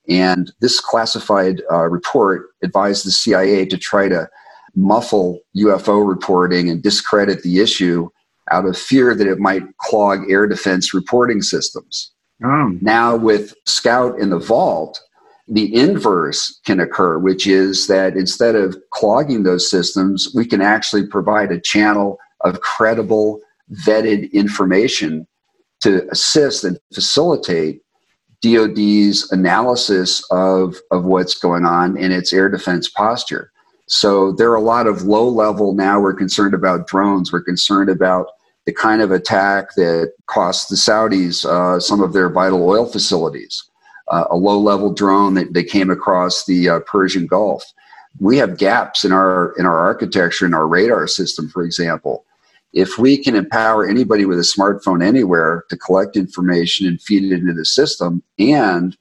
And 0.09 0.51
this 0.59 0.79
classified 0.79 1.63
uh, 1.71 1.89
report 1.89 2.50
advised 2.62 3.05
the 3.05 3.12
CIA 3.12 3.65
to 3.65 3.77
try 3.77 4.07
to 4.09 4.29
muffle 4.75 5.39
UFO 5.57 6.07
reporting 6.07 6.69
and 6.69 6.83
discredit 6.83 7.41
the 7.41 7.59
issue 7.59 8.09
out 8.51 8.65
of 8.65 8.77
fear 8.77 9.15
that 9.15 9.27
it 9.27 9.39
might 9.39 9.63
clog 9.77 10.29
air 10.29 10.47
defense 10.47 10.93
reporting 10.93 11.41
systems. 11.41 12.12
Oh. 12.43 12.77
Now, 12.81 13.15
with 13.15 13.53
Scout 13.65 14.19
in 14.19 14.29
the 14.29 14.39
vault, 14.39 15.00
the 15.47 15.73
inverse 15.75 16.59
can 16.65 16.79
occur, 16.79 17.19
which 17.19 17.47
is 17.47 17.88
that 17.88 18.15
instead 18.15 18.55
of 18.55 18.77
clogging 18.91 19.43
those 19.43 19.69
systems, 19.69 20.31
we 20.33 20.45
can 20.45 20.62
actually 20.62 21.05
provide 21.07 21.51
a 21.51 21.59
channel 21.59 22.17
of 22.41 22.62
credible, 22.62 23.39
vetted 23.85 24.31
information 24.31 25.27
to 25.81 26.09
assist 26.12 26.63
and 26.63 26.77
facilitate 26.93 27.81
DoD's 28.41 29.31
analysis 29.31 30.23
of, 30.31 30.77
of 30.91 31.05
what's 31.05 31.35
going 31.35 31.65
on 31.65 31.97
in 31.97 32.12
its 32.12 32.33
air 32.33 32.50
defense 32.50 32.89
posture. 32.89 33.52
So 33.88 34.32
there 34.32 34.50
are 34.52 34.56
a 34.56 34.62
lot 34.62 34.88
of 34.88 35.04
low 35.04 35.28
level 35.28 35.74
now. 35.74 36.00
We're 36.00 36.13
concerned 36.13 36.54
about 36.54 36.88
drones. 36.88 37.32
We're 37.32 37.42
concerned 37.42 37.90
about 37.90 38.28
the 38.66 38.74
kind 38.74 39.02
of 39.02 39.12
attack 39.12 39.75
that 39.75 40.13
cost 40.28 40.70
the 40.70 40.75
Saudis 40.75 41.46
uh, 41.46 41.80
some 41.80 42.02
of 42.02 42.13
their 42.13 42.30
vital 42.30 42.68
oil 42.68 42.86
facilities. 42.86 43.63
Uh, 44.10 44.25
a 44.30 44.36
low 44.36 44.60
level 44.60 44.94
drone 44.94 45.34
that 45.34 45.54
they 45.54 45.63
came 45.63 45.90
across 45.90 46.46
the 46.46 46.70
uh, 46.70 46.80
Persian 46.82 47.25
Gulf. 47.25 47.63
We 48.20 48.38
have 48.38 48.58
gaps 48.58 49.06
in 49.06 49.12
our 49.12 49.54
in 49.58 49.66
our 49.66 49.78
architecture 49.78 50.46
in 50.46 50.54
our 50.54 50.68
radar 50.68 51.08
system, 51.08 51.50
for 51.50 51.63
example. 51.63 52.25
If 52.74 52.98
we 52.98 53.18
can 53.18 53.36
empower 53.36 53.88
anybody 53.88 54.25
with 54.25 54.40
a 54.40 54.42
smartphone 54.42 55.04
anywhere 55.04 55.63
to 55.70 55.78
collect 55.78 56.18
information 56.18 56.88
and 56.88 57.02
feed 57.02 57.24
it 57.24 57.32
into 57.32 57.54
the 57.54 57.66
system, 57.66 58.24
and 58.40 58.98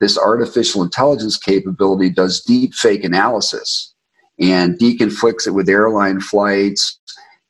this 0.00 0.18
artificial 0.18 0.82
intelligence 0.82 1.36
capability 1.36 2.10
does 2.10 2.42
deep 2.42 2.74
fake 2.74 3.04
analysis 3.04 3.93
and 4.38 4.78
deconflicts 4.78 5.46
it 5.46 5.52
with 5.52 5.68
airline 5.68 6.20
flights 6.20 6.98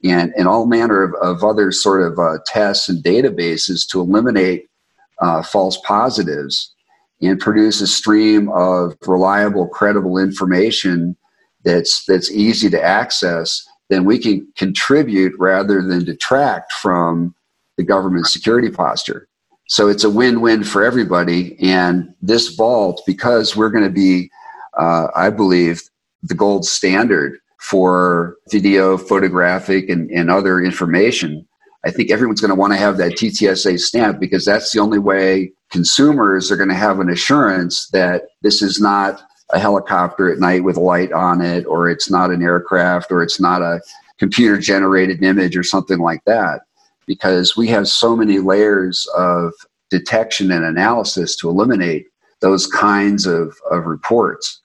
and, 0.05 0.33
and 0.37 0.47
all 0.47 0.67
manner 0.67 1.03
of, 1.03 1.15
of 1.23 1.43
other 1.43 1.73
sort 1.73 2.03
of 2.03 2.19
uh, 2.19 2.39
tests 2.47 2.89
and 2.89 3.03
databases 3.03 3.89
to 3.89 4.01
eliminate 4.01 4.69
uh, 5.21 5.43
false 5.43 5.79
positives 5.85 6.75
and 7.23 7.41
produce 7.41 7.81
a 7.81 7.87
stream 7.87 8.51
of 8.51 8.95
reliable, 9.07 9.67
credible 9.69 10.19
information 10.19 11.17
that's 11.65 12.05
that's 12.05 12.31
easy 12.31 12.69
to 12.69 12.83
access, 12.83 13.67
then 13.89 14.05
we 14.05 14.19
can 14.19 14.47
contribute 14.57 15.33
rather 15.39 15.81
than 15.81 16.05
detract 16.05 16.73
from 16.73 17.35
the 17.77 17.85
government 17.85 18.27
security 18.27 18.71
posture. 18.71 19.29
So 19.69 19.89
it's 19.89 20.05
a 20.05 20.11
win-win 20.11 20.63
for 20.65 20.85
everybody. 20.85 21.57
And 21.61 22.15
this 22.21 22.55
vault, 22.55 23.03
because 23.07 23.57
we're 23.57 23.71
going 23.71 23.85
to 23.85 23.91
be, 23.91 24.31
uh, 24.79 25.07
I 25.17 25.31
believe, 25.31 25.83
the 26.25 26.35
gold 26.35 26.65
standard 26.65 27.39
for 27.61 28.37
video, 28.51 28.99
photographic, 28.99 29.89
and, 29.89 30.11
and 30.11 30.31
other 30.31 30.61
information. 30.61 31.47
I 31.85 31.91
think 31.91 32.11
everyone's 32.11 32.41
going 32.41 32.51
to 32.51 32.55
want 32.55 32.73
to 32.73 32.79
have 32.79 32.97
that 32.97 33.13
TTSA 33.13 33.79
stamp 33.79 34.19
because 34.19 34.45
that's 34.45 34.73
the 34.73 34.81
only 34.81 34.99
way 34.99 35.53
consumers 35.71 36.51
are 36.51 36.57
going 36.57 36.71
to 36.71 36.75
have 36.75 37.01
an 37.01 37.11
assurance 37.11 37.89
that 37.89 38.23
this 38.43 38.63
is 38.63 38.81
not 38.81 39.23
a 39.53 39.59
helicopter 39.59 40.33
at 40.33 40.39
night 40.39 40.65
with 40.65 40.79
light 40.79 41.13
on 41.13 41.43
it, 41.43 41.67
or 41.67 41.91
it's 41.91 42.11
not 42.11 42.31
an 42.31 42.43
aircraft, 42.43 43.13
or 43.13 43.23
it's 43.23 43.39
not 43.39 43.61
a 43.61 43.81
computer 44.19 44.59
generated 44.59 45.23
image 45.23 45.57
or 45.57 45.63
something 45.63 45.99
like 45.99 46.25
that. 46.25 46.63
Because 47.07 47.55
we 47.57 47.69
have 47.69 47.87
so 47.87 48.17
many 48.17 48.39
layers 48.39 49.07
of 49.17 49.53
detection 49.91 50.51
and 50.51 50.65
analysis 50.65 51.37
to 51.37 51.51
eliminate 51.51 52.07
those 52.41 52.67
kinds 52.67 53.27
of, 53.27 53.55
of 53.71 53.85
reports 53.85 54.63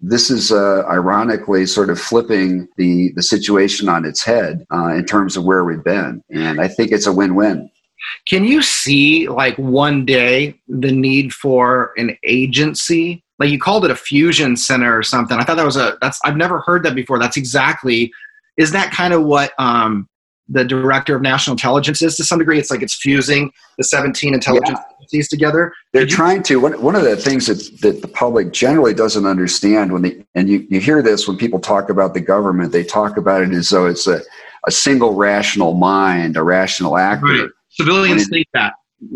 this 0.00 0.30
is 0.30 0.52
uh, 0.52 0.84
ironically 0.88 1.66
sort 1.66 1.90
of 1.90 2.00
flipping 2.00 2.68
the, 2.76 3.12
the 3.16 3.22
situation 3.22 3.88
on 3.88 4.04
its 4.04 4.24
head 4.24 4.64
uh, 4.72 4.94
in 4.94 5.04
terms 5.04 5.36
of 5.36 5.44
where 5.44 5.64
we've 5.64 5.82
been. 5.82 6.22
And 6.30 6.60
I 6.60 6.68
think 6.68 6.92
it's 6.92 7.06
a 7.06 7.12
win 7.12 7.34
win. 7.34 7.70
Can 8.28 8.44
you 8.44 8.62
see, 8.62 9.28
like, 9.28 9.56
one 9.56 10.06
day 10.06 10.54
the 10.68 10.92
need 10.92 11.32
for 11.32 11.92
an 11.96 12.16
agency? 12.24 13.24
Like, 13.40 13.50
you 13.50 13.58
called 13.58 13.84
it 13.84 13.90
a 13.90 13.96
fusion 13.96 14.56
center 14.56 14.96
or 14.96 15.02
something. 15.02 15.36
I 15.36 15.44
thought 15.44 15.56
that 15.56 15.66
was 15.66 15.76
a, 15.76 15.98
that's, 16.00 16.20
I've 16.24 16.36
never 16.36 16.60
heard 16.60 16.84
that 16.84 16.94
before. 16.94 17.18
That's 17.18 17.36
exactly, 17.36 18.12
is 18.56 18.70
that 18.70 18.92
kind 18.92 19.12
of 19.12 19.24
what 19.24 19.52
um, 19.58 20.08
the 20.48 20.64
director 20.64 21.14
of 21.16 21.22
national 21.22 21.54
intelligence 21.54 22.02
is 22.02 22.16
to 22.16 22.24
some 22.24 22.38
degree? 22.38 22.58
It's 22.58 22.70
like 22.70 22.82
it's 22.82 22.94
fusing 22.94 23.52
the 23.76 23.84
17 23.84 24.34
intelligence 24.34 24.78
yeah 24.78 24.94
agencies 25.08 25.28
together? 25.28 25.72
They're 25.92 26.06
trying 26.06 26.42
to. 26.44 26.60
One, 26.60 26.80
one 26.80 26.94
of 26.94 27.02
the 27.02 27.16
things 27.16 27.46
that, 27.46 27.80
that 27.82 28.02
the 28.02 28.08
public 28.08 28.52
generally 28.52 28.94
doesn't 28.94 29.26
understand 29.26 29.92
when 29.92 30.02
they, 30.02 30.24
and 30.34 30.48
you, 30.48 30.66
you 30.70 30.80
hear 30.80 31.02
this 31.02 31.26
when 31.26 31.36
people 31.36 31.60
talk 31.60 31.90
about 31.90 32.14
the 32.14 32.20
government, 32.20 32.72
they 32.72 32.84
talk 32.84 33.16
about 33.16 33.42
it 33.42 33.50
as 33.52 33.70
though 33.70 33.86
it's 33.86 34.06
a, 34.06 34.20
a 34.66 34.70
single 34.70 35.14
rational 35.14 35.74
mind, 35.74 36.36
a 36.36 36.42
rational 36.42 36.96
actor. 36.96 37.26
Right. 37.26 37.50
Civilians 37.70 38.22
it, 38.22 38.30
think 38.30 38.46
that. 38.54 38.74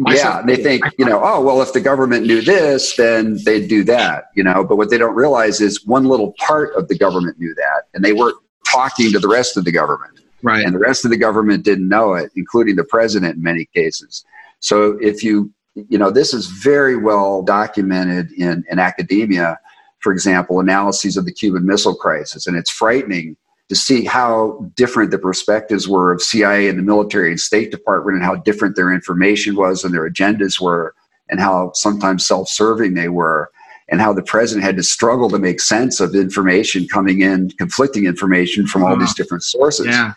yeah, 0.09 0.43
they 0.43 0.57
think, 0.57 0.85
you 0.99 1.05
know, 1.05 1.21
oh, 1.23 1.41
well, 1.41 1.61
if 1.63 1.73
the 1.73 1.81
government 1.81 2.27
knew 2.27 2.41
this, 2.41 2.95
then 2.97 3.39
they'd 3.45 3.69
do 3.69 3.83
that, 3.85 4.27
you 4.37 4.45
know. 4.45 4.65
But 4.65 4.77
what 4.77 4.91
they 4.91 4.99
don't 4.99 5.17
realize 5.17 5.61
is 5.61 5.85
one 5.85 6.05
little 6.05 6.35
part 6.39 6.75
of 6.77 6.87
the 6.89 6.97
government 6.97 7.39
knew 7.39 7.55
that, 7.55 7.85
and 7.93 8.05
they 8.05 8.13
weren't 8.13 8.37
talking 8.71 9.11
to 9.13 9.19
the 9.19 9.29
rest 9.29 9.57
of 9.57 9.65
the 9.65 9.73
government. 9.73 10.21
Right. 10.43 10.65
And 10.65 10.75
the 10.75 10.79
rest 10.79 11.05
of 11.05 11.11
the 11.11 11.17
government 11.17 11.65
didn't 11.65 11.89
know 11.89 12.15
it, 12.15 12.33
including 12.35 12.77
the 12.77 12.85
president 12.85 13.37
in 13.37 13.43
many 13.43 13.67
cases. 13.67 14.25
So 14.61 14.99
if 15.01 15.23
you 15.23 15.53
you 15.75 15.99
know, 15.99 16.11
this 16.11 16.35
is 16.35 16.47
very 16.47 16.97
well 16.97 17.43
documented 17.43 18.33
in, 18.33 18.65
in 18.71 18.79
academia, 18.79 19.59
for 20.01 20.13
example, 20.13 20.61
analyses 20.61 21.17
of 21.17 21.25
the 21.25 21.33
Cuban 21.33 21.67
Missile 21.67 21.95
Crisis. 21.95 22.47
And 22.47 22.57
it's 22.57 22.71
frightening 22.71 23.37
to 23.69 23.75
see 23.75 24.05
how 24.05 24.71
different 24.75 25.11
the 25.11 25.19
perspectives 25.19 25.89
were 25.89 26.13
of 26.13 26.21
CIA 26.21 26.69
and 26.69 26.79
the 26.79 26.83
military 26.83 27.31
and 27.31 27.41
State 27.41 27.71
Department 27.71 28.17
and 28.17 28.25
how 28.25 28.37
different 28.37 28.77
their 28.77 28.93
information 28.93 29.57
was 29.57 29.85
and 29.85 29.95
their 29.95 30.09
agendas 30.09 30.61
were 30.61 30.95
and 31.31 31.41
how 31.41 31.73
sometimes 31.75 32.27
self-serving 32.27 32.95
they 32.95 33.09
were 33.09 33.51
and 33.89 34.01
how 34.01 34.13
the 34.13 34.23
president 34.23 34.65
had 34.65 34.77
to 34.77 34.83
struggle 34.83 35.31
to 35.31 35.39
make 35.39 35.61
sense 35.61 36.01
of 36.01 36.15
information 36.15 36.87
coming 36.89 37.23
in, 37.23 37.51
conflicting 37.53 38.05
information 38.05 38.67
from 38.67 38.85
all 38.85 38.99
these 38.99 39.15
different 39.15 39.43
sources. 39.43 39.87
Yeah. 39.87 40.13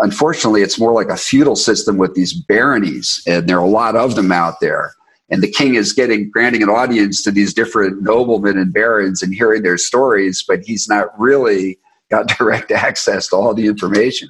Unfortunately, 0.00 0.62
it's 0.62 0.78
more 0.78 0.92
like 0.92 1.08
a 1.08 1.16
feudal 1.16 1.56
system 1.56 1.98
with 1.98 2.14
these 2.14 2.32
baronies, 2.32 3.22
and 3.26 3.48
there 3.48 3.58
are 3.58 3.64
a 3.64 3.68
lot 3.68 3.96
of 3.96 4.16
them 4.16 4.32
out 4.32 4.60
there. 4.60 4.94
And 5.30 5.42
the 5.42 5.50
king 5.50 5.74
is 5.74 5.92
getting 5.92 6.30
granting 6.30 6.62
an 6.62 6.68
audience 6.68 7.22
to 7.22 7.30
these 7.30 7.54
different 7.54 8.02
noblemen 8.02 8.58
and 8.58 8.72
barons 8.72 9.22
and 9.22 9.34
hearing 9.34 9.62
their 9.62 9.78
stories, 9.78 10.44
but 10.46 10.60
he's 10.64 10.88
not 10.88 11.08
really 11.18 11.78
got 12.10 12.28
direct 12.38 12.70
access 12.70 13.28
to 13.28 13.36
all 13.36 13.54
the 13.54 13.66
information. 13.66 14.28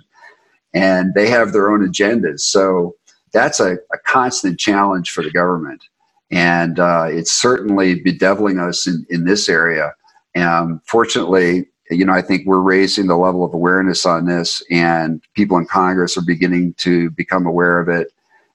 And 0.72 1.14
they 1.14 1.28
have 1.28 1.52
their 1.52 1.70
own 1.70 1.86
agendas. 1.86 2.40
So 2.40 2.96
that's 3.32 3.60
a, 3.60 3.74
a 3.92 3.98
constant 4.04 4.58
challenge 4.58 5.10
for 5.10 5.22
the 5.22 5.30
government. 5.30 5.84
And 6.30 6.80
uh, 6.80 7.06
it's 7.08 7.32
certainly 7.32 8.00
bedeviling 8.00 8.58
us 8.58 8.86
in, 8.86 9.06
in 9.08 9.24
this 9.24 9.48
area. 9.48 9.92
And 10.34 10.80
fortunately, 10.84 11.66
you 11.90 12.04
know, 12.04 12.12
I 12.12 12.22
think 12.22 12.46
we're 12.46 12.60
raising 12.60 13.06
the 13.06 13.16
level 13.16 13.44
of 13.44 13.52
awareness 13.52 14.06
on 14.06 14.26
this, 14.26 14.62
and 14.70 15.22
people 15.34 15.58
in 15.58 15.66
Congress 15.66 16.16
are 16.16 16.22
beginning 16.22 16.74
to 16.78 17.10
become 17.10 17.46
aware 17.46 17.78
of 17.78 17.88
it. 17.88 18.12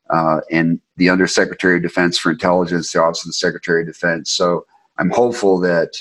Uh, 0.09 0.41
and 0.51 0.79
the 0.97 1.09
Undersecretary 1.09 1.77
of 1.77 1.83
Defense 1.83 2.17
for 2.17 2.31
Intelligence, 2.31 2.91
the 2.91 3.01
Office 3.01 3.23
of 3.23 3.29
the 3.29 3.33
Secretary 3.33 3.81
of 3.81 3.87
Defense. 3.87 4.31
So 4.31 4.65
I'm 4.97 5.11
hopeful 5.11 5.59
that 5.59 5.91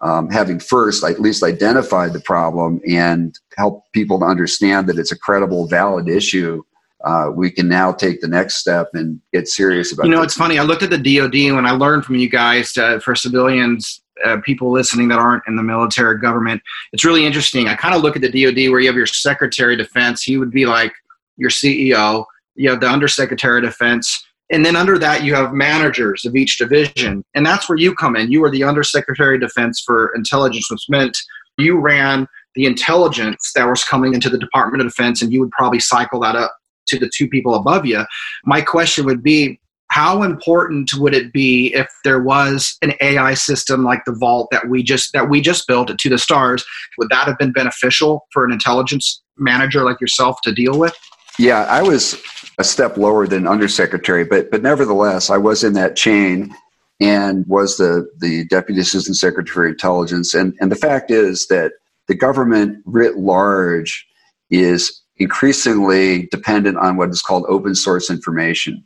um, 0.00 0.30
having 0.30 0.58
first 0.58 1.04
at 1.04 1.20
least 1.20 1.42
identified 1.42 2.14
the 2.14 2.20
problem 2.20 2.80
and 2.88 3.38
help 3.56 3.84
people 3.92 4.18
to 4.20 4.24
understand 4.24 4.88
that 4.88 4.98
it's 4.98 5.12
a 5.12 5.18
credible, 5.18 5.66
valid 5.66 6.08
issue, 6.08 6.62
uh, 7.04 7.30
we 7.34 7.50
can 7.50 7.68
now 7.68 7.92
take 7.92 8.20
the 8.20 8.28
next 8.28 8.56
step 8.56 8.88
and 8.94 9.20
get 9.32 9.48
serious 9.48 9.92
about. 9.92 10.04
it. 10.04 10.08
You 10.08 10.16
know, 10.16 10.22
it's 10.22 10.34
funny. 10.34 10.58
I 10.58 10.62
looked 10.62 10.82
at 10.82 10.90
the 10.90 10.98
DoD 10.98 11.54
when 11.54 11.66
I 11.66 11.72
learned 11.72 12.04
from 12.04 12.16
you 12.16 12.28
guys 12.28 12.72
to, 12.72 13.00
for 13.00 13.14
civilians 13.14 14.02
uh, 14.24 14.38
people 14.44 14.70
listening 14.70 15.08
that 15.08 15.18
aren't 15.18 15.44
in 15.46 15.56
the 15.56 15.62
military 15.62 16.18
government. 16.18 16.62
It's 16.92 17.04
really 17.04 17.26
interesting. 17.26 17.68
I 17.68 17.74
kind 17.74 17.94
of 17.94 18.02
look 18.02 18.16
at 18.16 18.22
the 18.22 18.28
DoD 18.28 18.70
where 18.70 18.80
you 18.80 18.88
have 18.88 18.96
your 18.96 19.06
Secretary 19.06 19.74
of 19.74 19.78
Defense. 19.78 20.22
He 20.22 20.36
would 20.36 20.50
be 20.50 20.66
like 20.66 20.92
your 21.36 21.50
CEO. 21.50 22.24
You 22.54 22.70
have 22.70 22.80
the 22.80 22.88
Undersecretary 22.88 23.58
of 23.58 23.64
Defense. 23.64 24.24
And 24.50 24.64
then 24.64 24.76
under 24.76 24.98
that, 24.98 25.24
you 25.24 25.34
have 25.34 25.52
managers 25.52 26.24
of 26.24 26.34
each 26.34 26.58
division. 26.58 27.22
And 27.34 27.44
that's 27.44 27.68
where 27.68 27.78
you 27.78 27.94
come 27.94 28.16
in. 28.16 28.32
You 28.32 28.42
are 28.44 28.50
the 28.50 28.64
Undersecretary 28.64 29.36
of 29.36 29.42
Defense 29.42 29.82
for 29.84 30.12
Intelligence, 30.14 30.70
which 30.70 30.84
meant 30.88 31.16
you 31.58 31.78
ran 31.78 32.26
the 32.54 32.66
intelligence 32.66 33.52
that 33.54 33.68
was 33.68 33.84
coming 33.84 34.14
into 34.14 34.30
the 34.30 34.38
Department 34.38 34.80
of 34.80 34.88
Defense, 34.88 35.22
and 35.22 35.32
you 35.32 35.40
would 35.40 35.50
probably 35.50 35.80
cycle 35.80 36.20
that 36.20 36.34
up 36.34 36.56
to 36.88 36.98
the 36.98 37.10
two 37.14 37.28
people 37.28 37.54
above 37.54 37.84
you. 37.84 38.04
My 38.44 38.60
question 38.60 39.04
would 39.04 39.22
be 39.22 39.60
how 39.90 40.22
important 40.22 40.90
would 40.96 41.14
it 41.14 41.32
be 41.32 41.74
if 41.74 41.88
there 42.04 42.22
was 42.22 42.76
an 42.82 42.92
AI 43.00 43.34
system 43.34 43.84
like 43.84 44.04
the 44.04 44.12
Vault 44.12 44.48
that 44.52 44.68
we 44.68 44.82
just 44.82 45.12
that 45.12 45.28
we 45.28 45.40
just 45.40 45.66
built 45.66 45.96
to 45.96 46.08
the 46.08 46.18
stars? 46.18 46.64
Would 46.98 47.08
that 47.10 47.26
have 47.26 47.38
been 47.38 47.52
beneficial 47.52 48.26
for 48.32 48.44
an 48.44 48.52
intelligence 48.52 49.22
manager 49.36 49.84
like 49.84 50.00
yourself 50.00 50.40
to 50.42 50.52
deal 50.52 50.78
with? 50.78 50.96
Yeah, 51.38 51.64
I 51.64 51.82
was 51.82 52.20
a 52.58 52.64
step 52.64 52.96
lower 52.96 53.26
than 53.26 53.46
undersecretary, 53.46 54.24
but 54.24 54.50
but 54.50 54.62
nevertheless, 54.62 55.30
I 55.30 55.38
was 55.38 55.64
in 55.64 55.72
that 55.74 55.96
chain. 55.96 56.54
and 57.00 57.46
was 57.46 57.76
the, 57.76 58.08
the 58.18 58.44
Deputy 58.46 58.80
Assistant 58.80 59.16
Secretary 59.16 59.68
of 59.68 59.74
Intelligence. 59.74 60.34
And, 60.34 60.54
and 60.60 60.72
the 60.72 60.76
fact 60.76 61.10
is 61.10 61.46
that 61.46 61.72
the 62.08 62.14
government 62.14 62.82
writ 62.86 63.16
large 63.16 64.04
is 64.50 65.00
increasingly 65.18 66.26
dependent 66.32 66.76
on 66.78 66.96
what 66.96 67.10
is 67.10 67.22
called 67.22 67.44
open 67.48 67.74
source 67.74 68.10
information. 68.10 68.84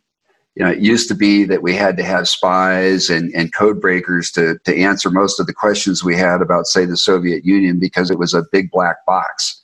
You 0.54 0.64
know, 0.64 0.71
it 0.71 0.80
used 0.80 1.09
to 1.09 1.14
be 1.14 1.44
that 1.44 1.62
we 1.62 1.75
had 1.75 1.97
to 1.97 2.04
have 2.04 2.28
spies 2.28 3.09
and, 3.09 3.35
and 3.35 3.54
code 3.54 3.80
breakers 3.80 4.30
to, 4.32 4.59
to 4.64 4.76
answer 4.76 5.11
most 5.11 5.40
of 5.40 5.47
the 5.47 5.54
questions 5.54 6.04
we 6.04 6.14
had 6.14 6.42
about, 6.42 6.66
say, 6.66 6.85
the 6.85 6.97
Soviet 6.97 7.44
Union 7.44 7.78
because 7.78 8.11
it 8.11 8.18
was 8.18 8.35
a 8.35 8.44
big 8.52 8.71
black 8.71 9.04
box. 9.06 9.61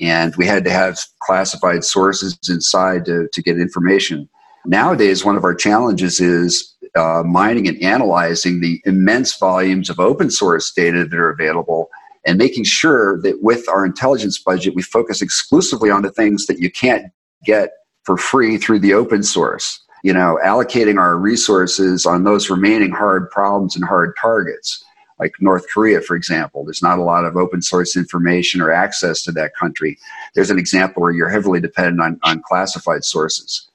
And 0.00 0.34
we 0.36 0.46
had 0.46 0.64
to 0.64 0.70
have 0.70 0.98
classified 1.18 1.84
sources 1.84 2.38
inside 2.48 3.04
to, 3.04 3.28
to 3.30 3.42
get 3.42 3.58
information. 3.58 4.30
Nowadays, 4.64 5.24
one 5.24 5.36
of 5.36 5.44
our 5.44 5.54
challenges 5.54 6.20
is 6.20 6.74
uh, 6.94 7.22
mining 7.24 7.68
and 7.68 7.80
analyzing 7.82 8.60
the 8.60 8.80
immense 8.84 9.38
volumes 9.38 9.90
of 9.90 10.00
open 10.00 10.30
source 10.30 10.72
data 10.72 11.04
that 11.04 11.18
are 11.18 11.30
available 11.30 11.90
and 12.26 12.38
making 12.38 12.64
sure 12.64 13.20
that 13.22 13.42
with 13.42 13.68
our 13.68 13.84
intelligence 13.84 14.38
budget, 14.38 14.74
we 14.74 14.82
focus 14.82 15.22
exclusively 15.22 15.90
on 15.90 16.02
the 16.02 16.10
things 16.10 16.46
that 16.46 16.58
you 16.58 16.70
can't 16.70 17.12
get 17.44 17.70
for 18.04 18.16
free 18.16 18.58
through 18.58 18.78
the 18.78 18.94
open 18.94 19.22
source. 19.22 19.80
You 20.02 20.12
know, 20.12 20.38
allocating 20.44 20.98
our 20.98 21.16
resources 21.16 22.06
on 22.06 22.24
those 22.24 22.48
remaining 22.48 22.90
hard 22.90 23.30
problems 23.30 23.76
and 23.76 23.84
hard 23.84 24.14
targets, 24.20 24.82
like 25.18 25.34
North 25.40 25.66
Korea, 25.72 26.00
for 26.00 26.16
example. 26.16 26.64
There's 26.64 26.82
not 26.82 26.98
a 26.98 27.02
lot 27.02 27.24
of 27.24 27.36
open 27.36 27.60
source 27.60 27.96
information 27.96 28.60
or 28.60 28.70
access 28.70 29.22
to 29.24 29.32
that 29.32 29.54
country. 29.54 29.98
There's 30.34 30.50
an 30.50 30.58
example 30.58 31.02
where 31.02 31.12
you're 31.12 31.28
heavily 31.28 31.60
dependent 31.60 32.00
on, 32.00 32.18
on 32.22 32.42
classified 32.42 33.04
sources. 33.04 33.68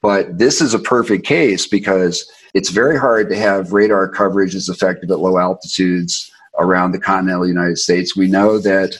But 0.00 0.38
this 0.38 0.60
is 0.60 0.72
a 0.72 0.78
perfect 0.78 1.26
case 1.26 1.66
because 1.66 2.30
it's 2.54 2.70
very 2.70 2.98
hard 2.98 3.28
to 3.28 3.36
have 3.36 3.72
radar 3.72 4.08
coverage 4.08 4.54
as 4.54 4.68
effective 4.68 5.10
at 5.10 5.18
low 5.18 5.38
altitudes 5.38 6.30
around 6.58 6.92
the 6.92 6.98
continental 6.98 7.46
United 7.46 7.78
States. 7.78 8.16
We 8.16 8.28
know 8.28 8.58
that 8.58 8.98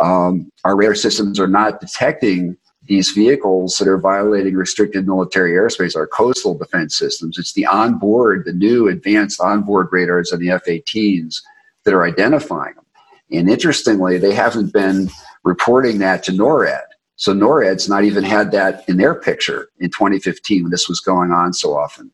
um, 0.00 0.50
our 0.64 0.76
radar 0.76 0.94
systems 0.94 1.40
are 1.40 1.48
not 1.48 1.80
detecting 1.80 2.56
these 2.88 3.10
vehicles 3.10 3.76
that 3.76 3.86
are 3.86 3.98
violating 3.98 4.54
restricted 4.54 5.06
military 5.06 5.52
airspace, 5.52 5.94
are 5.94 6.06
coastal 6.06 6.56
defense 6.56 6.96
systems. 6.96 7.38
It's 7.38 7.52
the 7.52 7.66
onboard, 7.66 8.44
the 8.46 8.52
new 8.52 8.88
advanced 8.88 9.40
onboard 9.40 9.88
radars 9.92 10.32
on 10.32 10.40
the 10.40 10.50
F 10.50 10.64
18s 10.64 11.42
that 11.84 11.94
are 11.94 12.06
identifying 12.06 12.74
them. 12.74 12.84
And 13.30 13.50
interestingly, 13.50 14.16
they 14.16 14.34
haven't 14.34 14.72
been 14.72 15.10
reporting 15.44 15.98
that 15.98 16.24
to 16.24 16.32
NORAD. 16.32 16.80
So 17.16 17.34
NORAD's 17.34 17.88
not 17.88 18.04
even 18.04 18.24
had 18.24 18.52
that 18.52 18.88
in 18.88 18.96
their 18.96 19.14
picture 19.14 19.68
in 19.80 19.90
2015 19.90 20.62
when 20.62 20.70
this 20.70 20.88
was 20.88 21.00
going 21.00 21.30
on 21.30 21.52
so 21.52 21.76
often. 21.76 22.10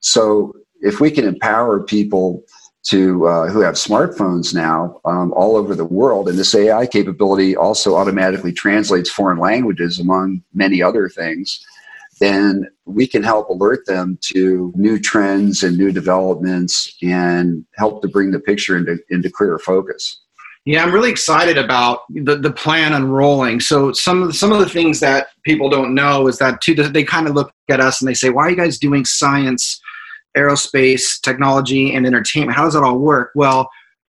So 0.00 0.52
if 0.82 1.00
we 1.00 1.10
can 1.10 1.24
empower 1.26 1.82
people 1.82 2.42
to 2.82 3.26
uh, 3.26 3.48
who 3.48 3.60
have 3.60 3.74
smartphones 3.74 4.54
now 4.54 5.00
um, 5.04 5.32
all 5.34 5.56
over 5.56 5.74
the 5.74 5.84
world, 5.84 6.28
and 6.28 6.38
this 6.38 6.54
AI 6.54 6.86
capability 6.86 7.54
also 7.56 7.96
automatically 7.96 8.52
translates 8.52 9.10
foreign 9.10 9.38
languages 9.38 9.98
among 9.98 10.42
many 10.54 10.82
other 10.82 11.08
things, 11.08 11.64
then 12.20 12.66
we 12.84 13.06
can 13.06 13.22
help 13.22 13.48
alert 13.48 13.86
them 13.86 14.18
to 14.20 14.72
new 14.76 14.98
trends 14.98 15.62
and 15.62 15.76
new 15.76 15.92
developments 15.92 16.96
and 17.02 17.64
help 17.76 18.02
to 18.02 18.08
bring 18.08 18.30
the 18.30 18.40
picture 18.40 18.76
into, 18.76 18.98
into 19.10 19.30
clearer 19.30 19.58
focus. 19.58 20.20
Yeah, 20.66 20.84
I'm 20.84 20.92
really 20.92 21.10
excited 21.10 21.56
about 21.56 22.02
the, 22.10 22.36
the 22.36 22.52
plan 22.52 22.92
unrolling. 22.92 23.60
So 23.60 23.92
some 23.92 24.30
some 24.30 24.52
of 24.52 24.58
the 24.58 24.68
things 24.68 25.00
that 25.00 25.28
people 25.42 25.70
don't 25.70 25.94
know 25.94 26.28
is 26.28 26.38
that 26.38 26.60
too, 26.60 26.74
they 26.74 27.02
kind 27.02 27.26
of 27.26 27.34
look 27.34 27.52
at 27.70 27.80
us 27.80 28.00
and 28.00 28.08
they 28.08 28.14
say, 28.14 28.28
"Why 28.28 28.44
are 28.44 28.50
you 28.50 28.56
guys 28.56 28.78
doing 28.78 29.06
science?" 29.06 29.80
Aerospace, 30.36 31.20
technology, 31.22 31.94
and 31.94 32.06
entertainment. 32.06 32.56
How 32.56 32.64
does 32.64 32.74
that 32.74 32.82
all 32.82 32.98
work? 32.98 33.32
Well, 33.34 33.70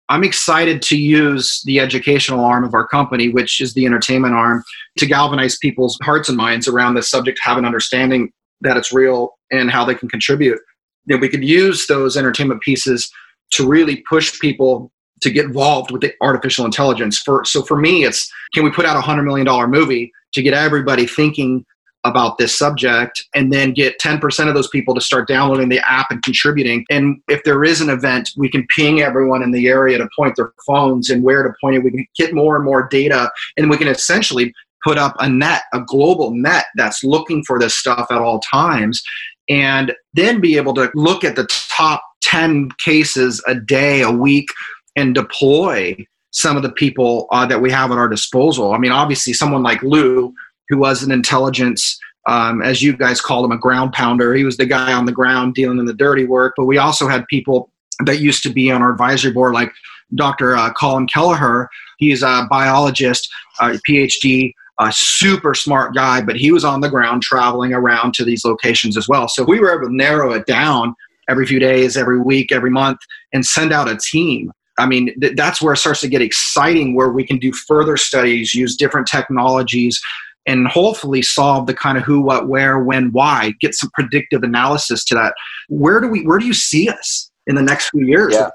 I'm 0.08 0.24
excited 0.24 0.80
to 0.82 0.96
use 0.96 1.62
the 1.66 1.80
educational 1.80 2.44
arm 2.44 2.64
of 2.64 2.74
our 2.74 2.86
company, 2.86 3.28
which 3.28 3.60
is 3.60 3.74
the 3.74 3.84
entertainment 3.84 4.34
arm, 4.34 4.64
to 4.98 5.06
galvanize 5.06 5.58
people's 5.58 5.98
hearts 6.02 6.28
and 6.28 6.38
minds 6.38 6.66
around 6.66 6.94
this 6.94 7.10
subject, 7.10 7.38
have 7.42 7.58
an 7.58 7.66
understanding 7.66 8.32
that 8.62 8.76
it's 8.76 8.92
real 8.92 9.36
and 9.50 9.70
how 9.70 9.84
they 9.84 9.94
can 9.94 10.08
contribute. 10.08 10.58
We 11.06 11.28
could 11.28 11.44
use 11.44 11.86
those 11.86 12.16
entertainment 12.16 12.62
pieces 12.62 13.10
to 13.52 13.66
really 13.66 14.02
push 14.08 14.38
people 14.40 14.90
to 15.20 15.30
get 15.30 15.46
involved 15.46 15.90
with 15.90 16.00
the 16.00 16.12
artificial 16.20 16.64
intelligence. 16.64 17.18
For 17.18 17.44
so 17.44 17.62
for 17.62 17.76
me, 17.76 18.04
it's 18.04 18.30
can 18.54 18.62
we 18.64 18.70
put 18.70 18.86
out 18.86 18.96
a 18.96 19.00
hundred 19.00 19.24
million 19.24 19.46
dollar 19.46 19.68
movie 19.68 20.12
to 20.34 20.42
get 20.42 20.54
everybody 20.54 21.06
thinking 21.06 21.64
about 22.04 22.38
this 22.38 22.56
subject 22.56 23.24
and 23.34 23.52
then 23.52 23.72
get 23.72 23.98
10% 23.98 24.48
of 24.48 24.54
those 24.54 24.68
people 24.68 24.94
to 24.94 25.00
start 25.00 25.28
downloading 25.28 25.68
the 25.68 25.80
app 25.80 26.10
and 26.10 26.22
contributing. 26.22 26.84
And 26.90 27.20
if 27.28 27.42
there 27.44 27.64
is 27.64 27.80
an 27.80 27.90
event, 27.90 28.30
we 28.36 28.48
can 28.48 28.66
ping 28.74 29.00
everyone 29.00 29.42
in 29.42 29.50
the 29.50 29.68
area 29.68 29.98
to 29.98 30.08
point 30.16 30.36
their 30.36 30.52
phones 30.66 31.10
and 31.10 31.22
where 31.22 31.42
to 31.42 31.52
point 31.60 31.76
it. 31.76 31.84
We 31.84 31.90
can 31.90 32.06
get 32.16 32.34
more 32.34 32.56
and 32.56 32.64
more 32.64 32.88
data 32.88 33.30
and 33.56 33.68
we 33.68 33.76
can 33.76 33.88
essentially 33.88 34.52
put 34.84 34.96
up 34.96 35.16
a 35.18 35.28
net, 35.28 35.62
a 35.72 35.80
global 35.80 36.30
net 36.30 36.66
that's 36.76 37.02
looking 37.02 37.42
for 37.44 37.58
this 37.58 37.76
stuff 37.76 38.06
at 38.10 38.18
all 38.18 38.40
times 38.40 39.02
and 39.48 39.94
then 40.14 40.40
be 40.40 40.56
able 40.56 40.74
to 40.74 40.90
look 40.94 41.24
at 41.24 41.36
the 41.36 41.46
top 41.70 42.02
10 42.22 42.70
cases 42.78 43.42
a 43.46 43.54
day, 43.54 44.02
a 44.02 44.10
week, 44.10 44.48
and 44.96 45.14
deploy 45.14 45.96
some 46.30 46.56
of 46.56 46.62
the 46.62 46.72
people 46.72 47.26
uh, 47.32 47.46
that 47.46 47.60
we 47.60 47.70
have 47.70 47.90
at 47.90 47.98
our 47.98 48.08
disposal. 48.08 48.72
I 48.72 48.78
mean, 48.78 48.92
obviously, 48.92 49.32
someone 49.32 49.62
like 49.62 49.82
Lou, 49.82 50.34
who 50.68 50.78
was 50.78 51.02
an 51.02 51.10
intelligence, 51.10 51.98
um, 52.26 52.62
as 52.62 52.82
you 52.82 52.96
guys 52.96 53.20
called 53.20 53.44
him, 53.44 53.52
a 53.52 53.58
ground 53.58 53.92
pounder. 53.92 54.34
He 54.34 54.44
was 54.44 54.56
the 54.56 54.66
guy 54.66 54.92
on 54.92 55.06
the 55.06 55.12
ground 55.12 55.54
dealing 55.54 55.78
in 55.78 55.86
the 55.86 55.94
dirty 55.94 56.24
work. 56.24 56.54
But 56.56 56.66
we 56.66 56.78
also 56.78 57.08
had 57.08 57.26
people 57.28 57.70
that 58.04 58.20
used 58.20 58.42
to 58.44 58.50
be 58.50 58.70
on 58.70 58.82
our 58.82 58.92
advisory 58.92 59.32
board, 59.32 59.54
like 59.54 59.72
Dr. 60.14 60.56
Uh, 60.56 60.72
Colm 60.72 61.08
Kelleher. 61.08 61.68
He's 61.98 62.22
a 62.22 62.46
biologist, 62.48 63.28
a 63.60 63.78
PhD, 63.88 64.52
a 64.80 64.92
super 64.92 65.54
smart 65.54 65.94
guy, 65.94 66.20
but 66.20 66.36
he 66.36 66.52
was 66.52 66.64
on 66.64 66.80
the 66.80 66.88
ground 66.88 67.22
traveling 67.22 67.72
around 67.72 68.14
to 68.14 68.24
these 68.24 68.44
locations 68.44 68.96
as 68.96 69.08
well. 69.08 69.28
So 69.28 69.44
we 69.44 69.58
were 69.58 69.74
able 69.74 69.88
to 69.88 69.94
narrow 69.94 70.32
it 70.32 70.46
down 70.46 70.94
every 71.28 71.46
few 71.46 71.58
days, 71.58 71.96
every 71.96 72.20
week, 72.20 72.52
every 72.52 72.70
month, 72.70 72.98
and 73.32 73.44
send 73.44 73.72
out 73.72 73.88
a 73.88 73.96
team. 73.96 74.52
I 74.78 74.86
mean, 74.86 75.12
th- 75.20 75.36
that's 75.36 75.60
where 75.60 75.74
it 75.74 75.78
starts 75.78 76.00
to 76.02 76.08
get 76.08 76.22
exciting, 76.22 76.94
where 76.94 77.10
we 77.10 77.26
can 77.26 77.38
do 77.38 77.52
further 77.52 77.96
studies, 77.96 78.54
use 78.54 78.76
different 78.76 79.08
technologies, 79.08 80.00
and 80.48 80.66
hopefully 80.66 81.20
solve 81.20 81.66
the 81.66 81.74
kind 81.74 81.98
of 81.98 82.04
who, 82.04 82.22
what, 82.22 82.48
where, 82.48 82.80
when, 82.80 83.12
why, 83.12 83.52
get 83.60 83.74
some 83.74 83.90
predictive 83.92 84.42
analysis 84.42 85.04
to 85.04 85.14
that. 85.14 85.34
Where 85.68 86.00
do 86.00 86.08
we 86.08 86.26
where 86.26 86.38
do 86.38 86.46
you 86.46 86.54
see 86.54 86.88
us 86.88 87.30
in 87.46 87.54
the 87.54 87.62
next 87.62 87.90
few 87.90 88.06
years? 88.06 88.34
Yeah. 88.34 88.48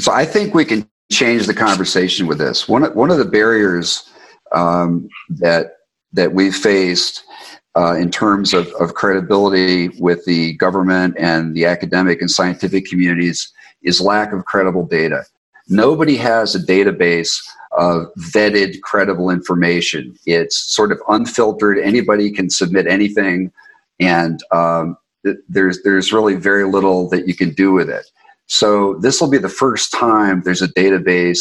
So 0.00 0.10
I 0.10 0.24
think 0.24 0.54
we 0.54 0.64
can 0.64 0.88
change 1.12 1.46
the 1.46 1.54
conversation 1.54 2.26
with 2.26 2.38
this. 2.38 2.66
One 2.66 2.82
one 2.94 3.10
of 3.10 3.18
the 3.18 3.26
barriers 3.26 4.10
um, 4.52 5.08
that 5.28 5.74
that 6.14 6.32
we've 6.32 6.56
faced 6.56 7.22
uh, 7.76 7.94
in 7.94 8.10
terms 8.10 8.54
of, 8.54 8.68
of 8.80 8.94
credibility 8.94 9.88
with 10.00 10.24
the 10.24 10.54
government 10.54 11.14
and 11.18 11.54
the 11.54 11.66
academic 11.66 12.20
and 12.20 12.30
scientific 12.30 12.86
communities 12.86 13.52
is 13.82 14.00
lack 14.00 14.32
of 14.32 14.44
credible 14.44 14.86
data. 14.86 15.24
Nobody 15.72 16.16
has 16.18 16.54
a 16.54 16.58
database 16.58 17.40
of 17.72 18.12
vetted, 18.18 18.82
credible 18.82 19.30
information. 19.30 20.14
It's 20.26 20.56
sort 20.56 20.92
of 20.92 21.00
unfiltered. 21.08 21.78
Anybody 21.78 22.30
can 22.30 22.50
submit 22.50 22.86
anything, 22.86 23.50
and 23.98 24.42
um, 24.52 24.98
there's 25.48 25.82
there's 25.82 26.12
really 26.12 26.34
very 26.34 26.64
little 26.64 27.08
that 27.08 27.26
you 27.26 27.34
can 27.34 27.54
do 27.54 27.72
with 27.72 27.88
it. 27.88 28.04
So 28.48 28.98
this 29.00 29.18
will 29.18 29.30
be 29.30 29.38
the 29.38 29.48
first 29.48 29.92
time 29.92 30.42
there's 30.42 30.60
a 30.60 30.68
database 30.68 31.40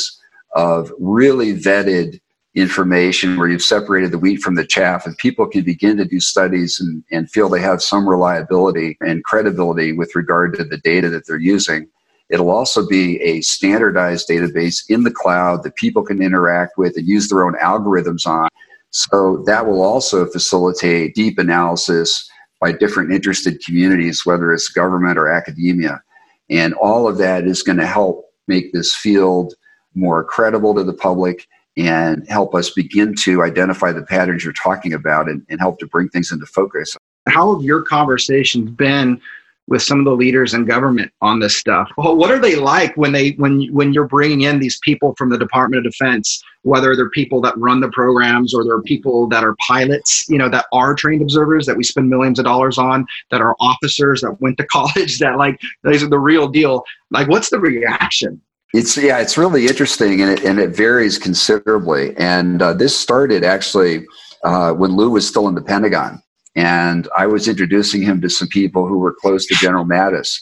of 0.56 0.94
really 0.98 1.54
vetted 1.54 2.22
information 2.56 3.38
where 3.38 3.50
you've 3.50 3.62
separated 3.62 4.12
the 4.12 4.18
wheat 4.18 4.42
from 4.42 4.56
the 4.56 4.66
chaff 4.66 5.06
and 5.06 5.18
people 5.18 5.48
can 5.48 5.64
begin 5.64 5.98
to 5.98 6.06
do 6.06 6.20
studies 6.20 6.80
and, 6.80 7.04
and 7.12 7.32
feel 7.32 7.48
they 7.48 7.62
have 7.62 7.82
some 7.82 8.08
reliability 8.08 8.98
and 9.02 9.24
credibility 9.24 9.94
with 9.94 10.16
regard 10.16 10.54
to 10.54 10.64
the 10.64 10.78
data 10.78 11.10
that 11.10 11.26
they're 11.26 11.38
using 11.38 11.88
It'll 12.32 12.50
also 12.50 12.88
be 12.88 13.22
a 13.22 13.42
standardized 13.42 14.30
database 14.30 14.84
in 14.90 15.04
the 15.04 15.12
cloud 15.12 15.64
that 15.64 15.76
people 15.76 16.02
can 16.02 16.22
interact 16.22 16.78
with 16.78 16.96
and 16.96 17.06
use 17.06 17.28
their 17.28 17.46
own 17.46 17.56
algorithms 17.56 18.26
on. 18.26 18.48
So 18.92 19.44
that 19.46 19.66
will 19.66 19.82
also 19.82 20.26
facilitate 20.26 21.14
deep 21.14 21.38
analysis 21.38 22.30
by 22.62 22.72
different 22.72 23.12
interested 23.12 23.62
communities, 23.64 24.26
whether 24.26 24.54
it's 24.54 24.70
government 24.70 25.18
or 25.18 25.28
academia. 25.28 26.02
And 26.50 26.74
all 26.76 27.08
of 27.08 27.18
that 27.18 27.46
is 27.46 27.64
going 27.64 27.80
to 27.80 27.88
help 27.88 28.26
make 28.48 28.72
this 28.72 28.96
field 28.96 29.54
more 29.94 30.24
credible 30.24 30.74
to 30.76 30.84
the 30.84 30.94
public 30.94 31.48
and 31.78 32.28
help 32.30 32.54
us 32.56 32.70
begin 32.70 33.16
to 33.24 33.44
identify 33.44 33.92
the 33.92 34.04
patterns 34.04 34.44
you're 34.44 34.54
talking 34.54 34.94
about 34.94 35.30
and, 35.30 35.46
and 35.50 35.60
help 35.60 35.80
to 35.80 35.88
bring 35.88 36.10
things 36.10 36.32
into 36.32 36.46
focus. 36.46 36.96
How 37.28 37.56
have 37.56 37.64
your 37.64 37.82
conversations 37.82 38.72
been 38.72 39.22
with 39.68 39.82
some 39.82 40.00
of 40.00 40.06
the 40.06 40.12
leaders 40.12 40.54
in 40.54 40.66
government 40.66 41.12
on 41.22 41.40
this 41.40 41.56
stuff. 41.56 41.90
Well, 41.98 42.16
what 42.16 42.32
are 42.32 42.40
they 42.40 42.56
like 42.56 42.96
when 42.98 43.12
they 43.12 43.32
when 43.32 43.68
when 43.74 43.94
you're 43.94 44.08
bringing 44.08 44.42
in 44.42 44.60
these 44.60 44.80
people 44.84 45.16
from 45.18 45.30
the 45.30 45.38
Department 45.38 45.86
of 45.86 45.92
Defense, 45.92 46.44
whether 46.64 46.96
they're 46.96 47.10
people 47.10 47.42
that 47.42 47.58
run 47.58 47.80
the 47.80 47.90
programs 47.90 48.54
or 48.54 48.64
they're 48.64 48.82
people 48.82 49.28
that 49.28 49.44
are 49.44 49.56
pilots, 49.66 50.28
you 50.30 50.38
know, 50.38 50.50
that 50.50 50.66
are 50.74 50.94
trained 50.96 51.22
observers 51.22 51.66
that 51.66 51.78
we 51.78 51.84
spend 51.84 52.10
millions 52.10 52.40
of 52.40 52.46
dollars 52.46 52.78
on, 52.78 53.06
that 53.30 53.42
are 53.42 53.56
officers 53.60 54.22
that 54.22 54.40
went 54.42 54.58
to 54.58 54.66
college, 54.72 55.20
that 55.20 55.38
like 55.38 55.60
these 55.84 56.04
are 56.04 56.10
the 56.10 56.20
real 56.20 56.48
deal. 56.48 56.84
Like, 57.10 57.28
what's 57.28 57.50
the 57.50 57.60
reaction? 57.60 58.42
It's 58.74 58.98
yeah, 58.98 59.20
it's 59.20 59.38
really 59.38 59.68
interesting, 59.68 60.22
and 60.22 60.32
it 60.32 60.44
and 60.44 60.60
it 60.60 60.76
varies 60.76 61.18
considerably. 61.18 62.16
And 62.18 62.62
uh, 62.62 62.74
this 62.74 62.98
started 62.98 63.44
actually 63.44 64.06
uh, 64.44 64.74
when 64.74 64.96
Lou 64.96 65.12
was 65.12 65.28
still 65.28 65.48
in 65.48 65.56
the 65.56 65.62
Pentagon 65.62 66.22
and 66.56 67.08
I 67.18 67.28
was 67.28 67.48
introducing 67.48 68.02
him 68.02 68.22
to 68.22 68.30
some 68.30 68.48
people 68.48 68.88
who 68.88 68.98
were 68.98 69.14
close 69.14 69.46
to 69.48 69.56
General 69.56 69.86
Mattis 69.86 70.42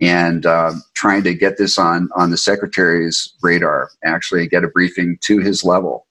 and 0.00 0.46
uh, 0.46 0.72
trying 0.94 1.22
to 1.24 1.34
get 1.34 1.58
this 1.58 1.78
on 1.78 2.08
on 2.16 2.30
the 2.30 2.36
secretary's 2.36 3.34
radar, 3.42 3.90
actually 4.04 4.46
get 4.46 4.64
a 4.64 4.68
briefing 4.68 5.18
to 5.22 5.38
his 5.38 5.64
level 5.64 6.06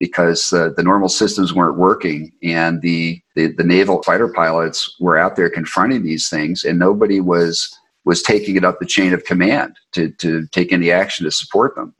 because 0.00 0.52
uh, 0.52 0.70
the 0.76 0.82
normal 0.82 1.08
systems 1.08 1.54
weren't 1.54 1.78
working 1.78 2.32
and 2.42 2.82
the, 2.82 3.20
the, 3.36 3.48
the 3.48 3.64
naval 3.64 4.02
fighter 4.02 4.28
pilots 4.28 4.94
were 5.00 5.16
out 5.16 5.36
there 5.36 5.48
confronting 5.48 6.02
these 6.02 6.28
things 6.28 6.64
and 6.64 6.78
nobody 6.78 7.20
was 7.20 7.70
was 8.04 8.22
taking 8.22 8.56
it 8.56 8.64
up 8.64 8.78
the 8.78 8.86
chain 8.86 9.14
of 9.14 9.24
command 9.24 9.74
to, 9.92 10.10
to 10.10 10.46
take 10.48 10.72
any 10.72 10.90
action 10.90 11.24
to 11.24 11.30
support 11.30 11.74
them. 11.74 11.94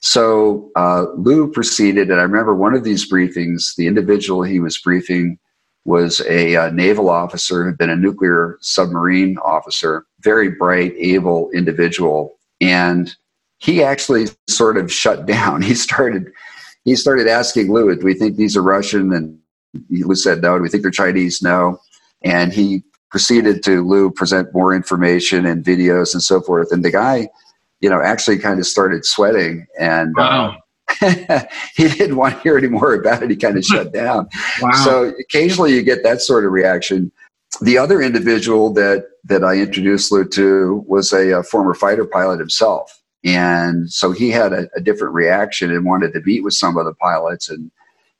So 0.00 0.70
uh, 0.76 1.06
Lou 1.16 1.50
proceeded, 1.50 2.10
and 2.10 2.20
I 2.20 2.24
remember 2.24 2.54
one 2.54 2.74
of 2.74 2.84
these 2.84 3.10
briefings, 3.10 3.74
the 3.74 3.86
individual 3.86 4.42
he 4.42 4.60
was 4.60 4.76
briefing 4.78 5.38
was 5.84 6.20
a 6.28 6.56
uh, 6.56 6.70
naval 6.70 7.08
officer 7.08 7.64
who'd 7.64 7.78
been 7.78 7.90
a 7.90 7.96
nuclear 7.96 8.58
submarine 8.60 9.38
officer, 9.38 10.06
very 10.20 10.50
bright, 10.50 10.94
able 10.98 11.50
individual, 11.52 12.38
and 12.60 13.16
he 13.58 13.82
actually 13.82 14.26
sort 14.48 14.76
of 14.76 14.92
shut 14.92 15.26
down. 15.36 15.62
He 15.62 15.74
started 15.74 16.30
he 16.84 16.96
started 16.96 17.28
asking 17.28 17.72
Lou, 17.72 17.94
"Do 17.94 18.04
we 18.04 18.14
think 18.14 18.36
these 18.36 18.56
are 18.56 18.62
Russian?" 18.62 19.12
And 19.12 19.38
Lou 19.90 20.14
said, 20.14 20.42
"No." 20.42 20.56
Do 20.56 20.62
we 20.62 20.68
think 20.68 20.82
they're 20.82 20.90
Chinese? 20.90 21.42
No. 21.42 21.78
And 22.22 22.52
he 22.52 22.82
proceeded 23.10 23.62
to 23.64 23.86
Lou 23.86 24.10
present 24.10 24.52
more 24.54 24.74
information 24.74 25.46
and 25.46 25.64
videos 25.64 26.12
and 26.12 26.22
so 26.22 26.40
forth. 26.40 26.70
And 26.70 26.84
the 26.84 26.90
guy, 26.90 27.28
you 27.80 27.90
know, 27.90 28.00
actually 28.00 28.38
kind 28.38 28.58
of 28.58 28.66
started 28.66 29.04
sweating 29.04 29.66
and. 29.78 30.14
Wow. 30.16 30.58
he 31.76 31.88
didn't 31.88 32.16
want 32.16 32.34
to 32.34 32.40
hear 32.40 32.58
any 32.58 32.68
more 32.68 32.94
about 32.94 33.22
it. 33.22 33.30
He 33.30 33.36
kind 33.36 33.56
of 33.56 33.64
shut 33.64 33.92
down. 33.92 34.28
Wow. 34.60 34.72
So 34.84 35.12
occasionally 35.18 35.74
you 35.74 35.82
get 35.82 36.02
that 36.02 36.20
sort 36.20 36.44
of 36.44 36.52
reaction. 36.52 37.10
The 37.62 37.78
other 37.78 38.00
individual 38.00 38.72
that 38.74 39.04
that 39.24 39.44
I 39.44 39.56
introduced 39.56 40.12
Lou 40.12 40.24
to 40.24 40.84
was 40.86 41.12
a, 41.12 41.30
a 41.38 41.42
former 41.42 41.74
fighter 41.74 42.06
pilot 42.06 42.38
himself, 42.38 43.02
and 43.24 43.90
so 43.90 44.12
he 44.12 44.30
had 44.30 44.52
a, 44.52 44.68
a, 44.76 44.80
different 44.80 45.12
reaction 45.14 45.70
and 45.70 45.84
wanted 45.84 46.12
to 46.14 46.20
meet 46.20 46.42
with 46.42 46.54
some 46.54 46.78
of 46.78 46.86
the 46.86 46.94
pilots, 46.94 47.50
and 47.50 47.70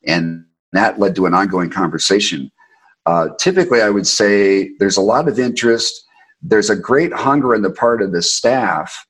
and 0.06 0.44
that 0.72 0.98
led 0.98 1.14
to 1.16 1.26
an 1.26 1.34
ongoing 1.34 1.70
conversation. 1.70 2.50
Uh, 3.06 3.28
typically, 3.38 3.80
I 3.82 3.90
would 3.90 4.06
say 4.06 4.70
there's 4.78 4.96
a 4.96 5.02
lot 5.02 5.28
of 5.28 5.38
interest. 5.38 6.04
There's 6.42 6.70
a 6.70 6.76
great 6.76 7.12
hunger 7.12 7.54
on 7.54 7.62
the 7.62 7.70
part 7.70 8.02
of 8.02 8.12
the 8.12 8.22
staff 8.22 9.06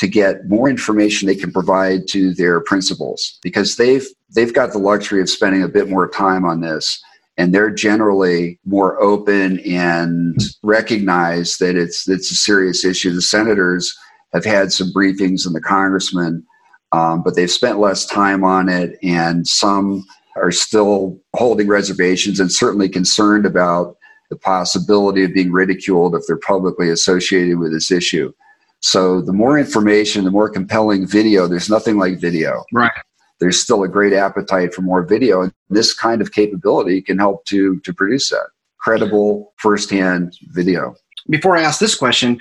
to 0.00 0.08
get 0.08 0.48
more 0.48 0.68
information 0.68 1.28
they 1.28 1.36
can 1.36 1.52
provide 1.52 2.08
to 2.08 2.34
their 2.34 2.60
principals 2.62 3.38
because 3.42 3.76
they've 3.76 4.06
they've 4.34 4.54
got 4.54 4.72
the 4.72 4.78
luxury 4.78 5.20
of 5.20 5.28
spending 5.28 5.62
a 5.62 5.68
bit 5.68 5.90
more 5.90 6.08
time 6.08 6.44
on 6.44 6.62
this 6.62 7.02
and 7.40 7.54
they're 7.54 7.70
generally 7.70 8.58
more 8.66 9.00
open 9.02 9.60
and 9.60 10.38
recognize 10.62 11.56
that 11.56 11.74
it's 11.74 12.06
it's 12.06 12.30
a 12.30 12.34
serious 12.34 12.84
issue. 12.84 13.14
The 13.14 13.22
senators 13.22 13.96
have 14.34 14.44
had 14.44 14.72
some 14.72 14.92
briefings 14.92 15.46
and 15.46 15.54
the 15.54 15.60
congressmen, 15.62 16.44
um, 16.92 17.22
but 17.22 17.36
they've 17.36 17.50
spent 17.50 17.78
less 17.78 18.04
time 18.04 18.44
on 18.44 18.68
it, 18.68 18.98
and 19.02 19.46
some 19.48 20.04
are 20.36 20.52
still 20.52 21.18
holding 21.34 21.66
reservations 21.66 22.40
and 22.40 22.52
certainly 22.52 22.88
concerned 22.88 23.46
about 23.46 23.96
the 24.28 24.36
possibility 24.36 25.24
of 25.24 25.32
being 25.34 25.50
ridiculed 25.50 26.14
if 26.14 26.22
they're 26.26 26.36
publicly 26.36 26.90
associated 26.90 27.58
with 27.58 27.72
this 27.72 27.90
issue. 27.90 28.32
So 28.80 29.20
the 29.20 29.32
more 29.32 29.58
information, 29.58 30.24
the 30.24 30.30
more 30.30 30.48
compelling 30.48 31.06
video. 31.06 31.46
There's 31.46 31.70
nothing 31.70 31.98
like 31.98 32.18
video. 32.18 32.64
Right. 32.72 32.92
There's 33.38 33.60
still 33.60 33.82
a 33.82 33.88
great 33.88 34.12
appetite 34.12 34.74
for 34.74 34.82
more 34.82 35.02
video, 35.02 35.42
and 35.42 35.52
this 35.70 35.94
kind 35.94 36.20
of 36.20 36.32
capability 36.32 37.00
can 37.00 37.18
help 37.18 37.44
to 37.46 37.80
to 37.80 37.94
produce 37.94 38.28
that 38.30 38.48
credible 38.78 39.52
firsthand 39.56 40.36
video. 40.50 40.94
Before 41.28 41.56
I 41.56 41.62
ask 41.62 41.80
this 41.80 41.94
question, 41.94 42.38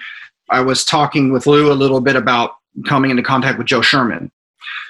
I 0.50 0.62
was 0.62 0.84
talking 0.84 1.32
with 1.32 1.48
Lou 1.48 1.72
a 1.72 1.74
little 1.74 2.02
bit 2.02 2.16
about 2.16 2.52
coming 2.88 3.12
into 3.12 3.24
contact 3.24 3.58
with 3.58 3.68
Joe 3.68 3.82
Sherman. 3.82 4.32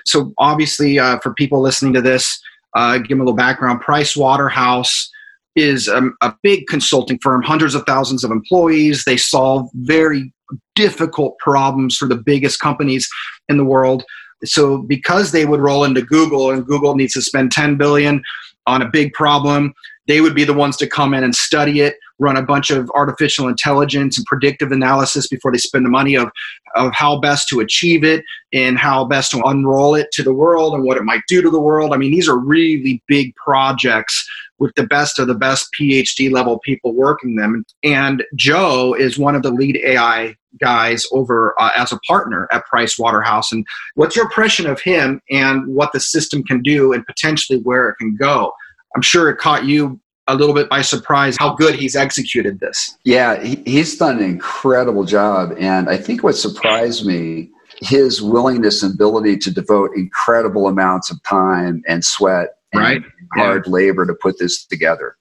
So 0.05 0.33
obviously, 0.37 0.99
uh, 0.99 1.19
for 1.19 1.33
people 1.33 1.61
listening 1.61 1.93
to 1.93 2.01
this, 2.01 2.39
uh, 2.75 2.97
give 2.97 3.09
them 3.09 3.21
a 3.21 3.23
little 3.23 3.35
background. 3.35 3.81
Price 3.81 4.15
Waterhouse 4.15 5.09
is 5.55 5.87
a, 5.87 6.09
a 6.21 6.33
big 6.43 6.67
consulting 6.67 7.19
firm, 7.19 7.41
hundreds 7.41 7.75
of 7.75 7.83
thousands 7.85 8.23
of 8.23 8.31
employees. 8.31 9.03
They 9.03 9.17
solve 9.17 9.69
very 9.73 10.33
difficult 10.75 11.37
problems 11.39 11.97
for 11.97 12.07
the 12.07 12.15
biggest 12.15 12.59
companies 12.59 13.07
in 13.47 13.57
the 13.57 13.65
world. 13.65 14.03
So 14.45 14.79
because 14.79 15.31
they 15.31 15.45
would 15.45 15.59
roll 15.59 15.83
into 15.83 16.01
Google 16.01 16.51
and 16.51 16.65
Google 16.65 16.95
needs 16.95 17.13
to 17.13 17.21
spend 17.21 17.51
10 17.51 17.77
billion 17.77 18.21
on 18.67 18.81
a 18.81 18.89
big 18.89 19.13
problem, 19.13 19.73
they 20.07 20.21
would 20.21 20.33
be 20.33 20.43
the 20.43 20.53
ones 20.53 20.75
to 20.77 20.87
come 20.87 21.13
in 21.13 21.23
and 21.23 21.35
study 21.35 21.81
it, 21.81 21.97
run 22.17 22.35
a 22.35 22.41
bunch 22.41 22.71
of 22.71 22.89
artificial 22.95 23.47
intelligence 23.47 24.17
and 24.17 24.25
predictive 24.25 24.71
analysis 24.71 25.27
before 25.27 25.51
they 25.51 25.59
spend 25.59 25.85
the 25.85 25.89
money 25.89 26.15
of, 26.15 26.31
of 26.75 26.91
how 26.93 27.19
best 27.19 27.47
to 27.49 27.59
achieve 27.59 28.03
it 28.03 28.23
and 28.51 28.79
how 28.79 29.05
best 29.05 29.29
to 29.31 29.41
unroll 29.43 29.93
it 29.93 30.11
to 30.11 30.23
the 30.23 30.33
world 30.33 30.73
and 30.73 30.83
what 30.83 30.97
it 30.97 31.03
might 31.03 31.21
do 31.27 31.43
to 31.43 31.49
the 31.51 31.59
world. 31.59 31.93
I 31.93 31.97
mean, 31.97 32.11
these 32.11 32.27
are 32.27 32.39
really 32.39 33.03
big 33.07 33.35
projects 33.35 34.27
with 34.57 34.73
the 34.75 34.87
best 34.87 35.19
of 35.19 35.27
the 35.27 35.35
best 35.35 35.69
PhD 35.79 36.31
level 36.31 36.57
people 36.59 36.93
working 36.93 37.35
them. 37.35 37.63
And 37.83 38.23
Joe 38.35 38.95
is 38.95 39.19
one 39.19 39.35
of 39.35 39.43
the 39.43 39.51
lead 39.51 39.77
AI 39.77 40.35
guys 40.59 41.05
over 41.11 41.53
uh, 41.59 41.71
as 41.75 41.91
a 41.91 41.99
partner 42.07 42.47
at 42.51 42.65
Price 42.65 42.97
Waterhouse. 42.97 43.51
And 43.51 43.65
what's 43.95 44.15
your 44.15 44.25
impression 44.25 44.65
of 44.67 44.81
him 44.81 45.21
and 45.29 45.67
what 45.67 45.91
the 45.93 45.99
system 45.99 46.43
can 46.43 46.61
do 46.61 46.93
and 46.93 47.05
potentially 47.05 47.59
where 47.59 47.89
it 47.89 47.95
can 47.95 48.15
go? 48.15 48.51
I'm 48.95 49.01
sure 49.01 49.29
it 49.29 49.37
caught 49.37 49.65
you 49.65 49.99
a 50.27 50.35
little 50.35 50.53
bit 50.53 50.69
by 50.69 50.81
surprise 50.81 51.35
how 51.39 51.55
good 51.55 51.75
he's 51.75 51.95
executed 51.95 52.59
this. 52.59 52.97
Yeah, 53.03 53.41
he, 53.43 53.61
he's 53.65 53.97
done 53.97 54.19
an 54.19 54.23
incredible 54.23 55.03
job. 55.03 55.53
And 55.57 55.89
I 55.89 55.97
think 55.97 56.23
what 56.23 56.35
surprised 56.35 57.05
me 57.05 57.49
his 57.81 58.21
willingness 58.21 58.83
and 58.83 58.93
ability 58.93 59.37
to 59.37 59.51
devote 59.51 59.91
incredible 59.95 60.67
amounts 60.67 61.09
of 61.11 61.21
time 61.23 61.81
and 61.87 62.03
sweat 62.03 62.49
and 62.73 62.81
right. 62.81 63.01
hard 63.35 63.65
yeah. 63.65 63.71
labor 63.71 64.05
to 64.05 64.13
put 64.13 64.37
this 64.37 64.65
together. 64.65 65.15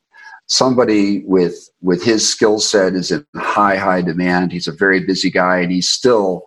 Somebody 0.48 1.22
with 1.26 1.68
with 1.82 2.02
his 2.02 2.28
skill 2.28 2.58
set 2.58 2.94
is 2.94 3.10
in 3.10 3.24
high 3.36 3.76
high 3.76 4.02
demand. 4.02 4.50
He's 4.50 4.66
a 4.66 4.72
very 4.72 5.04
busy 5.04 5.30
guy, 5.30 5.58
and 5.58 5.70
he 5.70 5.82
still 5.82 6.42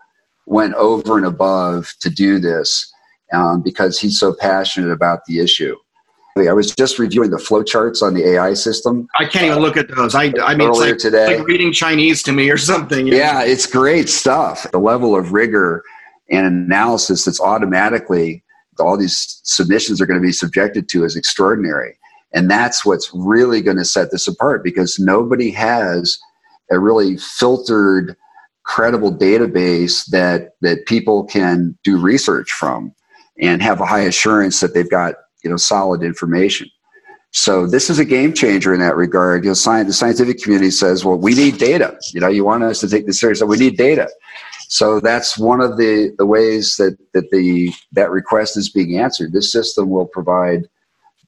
went 0.48 0.74
over 0.74 1.18
and 1.18 1.26
above 1.26 1.94
to 2.02 2.10
do 2.10 2.40
this 2.40 2.92
um, 3.32 3.62
because 3.62 4.00
he's 4.00 4.20
so 4.20 4.34
passionate 4.34 4.92
about 4.92 5.26
the 5.26 5.40
issue. 5.40 5.76
I 6.38 6.54
was 6.54 6.74
just 6.74 6.98
reviewing 6.98 7.30
the 7.30 7.38
flowcharts 7.38 8.02
on 8.02 8.14
the 8.14 8.26
AI 8.26 8.54
system. 8.54 9.08
I 9.20 9.26
can't 9.26 9.46
even 9.46 9.60
look 9.60 9.76
at 9.76 9.94
those. 9.94 10.16
I, 10.16 10.34
I 10.42 10.56
mean, 10.56 10.70
it's 10.70 10.80
like, 10.80 10.98
today. 10.98 11.38
like 11.38 11.48
reading 11.48 11.74
Chinese 11.74 12.24
to 12.24 12.32
me 12.32 12.50
or 12.50 12.58
something. 12.58 13.06
Yeah, 13.06 13.44
it's 13.44 13.66
great 13.66 14.08
stuff. 14.08 14.66
The 14.72 14.80
level 14.80 15.16
of 15.16 15.34
rigor 15.34 15.84
and 16.30 16.48
analysis 16.48 17.26
that's 17.26 17.42
automatically 17.42 18.44
all 18.80 18.98
these 18.98 19.42
submissions 19.44 20.02
are 20.02 20.06
going 20.06 20.20
to 20.20 20.26
be 20.26 20.32
subjected 20.32 20.88
to 20.90 21.04
is 21.04 21.16
extraordinary. 21.16 21.98
And 22.34 22.50
that's 22.50 22.86
what's 22.86 23.10
really 23.14 23.62
going 23.62 23.78
to 23.78 23.86
set 23.86 24.12
this 24.12 24.28
apart 24.28 24.64
because 24.64 25.00
nobody 25.00 25.52
has 25.52 26.18
a 26.70 26.80
really 26.80 27.18
filtered, 27.18 28.16
credible 28.64 29.14
database 29.14 30.06
that, 30.12 30.52
that 30.62 30.86
people 30.86 31.26
can 31.26 31.78
do 31.84 32.00
research 32.00 32.52
from 32.52 32.94
and 33.40 33.62
have 33.62 33.82
a 33.82 33.86
high 33.86 34.02
assurance 34.02 34.60
that 34.60 34.74
they've 34.74 34.90
got 34.90 35.16
you 35.44 35.50
know 35.50 35.58
solid 35.58 36.04
information. 36.04 36.70
So 37.34 37.66
this 37.66 37.90
is 37.90 37.98
a 37.98 38.06
game 38.06 38.34
changer 38.34 38.74
in 38.74 38.82
that 38.82 38.96
regard. 38.96 39.44
You 39.44 39.52
know, 39.52 39.54
science, 39.54 39.88
the 39.88 39.94
scientific 39.94 40.42
community 40.42 40.72
says, 40.72 41.06
"Well, 41.06 41.18
we 41.18 41.34
need 41.34 41.58
data. 41.58 41.98
You 42.14 42.20
know, 42.20 42.28
you 42.28 42.44
want 42.44 42.64
us 42.64 42.80
to 42.82 42.90
take 42.90 43.08
this 43.08 43.20
seriously. 43.20 43.48
We 43.48 43.58
need 43.58 43.78
data." 43.78 44.10
So 44.68 45.02
that's 45.02 45.38
one 45.38 45.60
of 45.60 45.76
the, 45.76 46.16
the 46.18 46.26
ways 46.26 46.78
that, 46.78 46.98
that 47.14 47.30
the 47.32 47.74
that 47.94 48.10
request 48.10 48.58
is 48.58 48.70
being 48.70 48.98
answered. 48.98 49.34
This 49.34 49.52
system 49.52 49.90
will 49.90 50.06
provide 50.08 50.68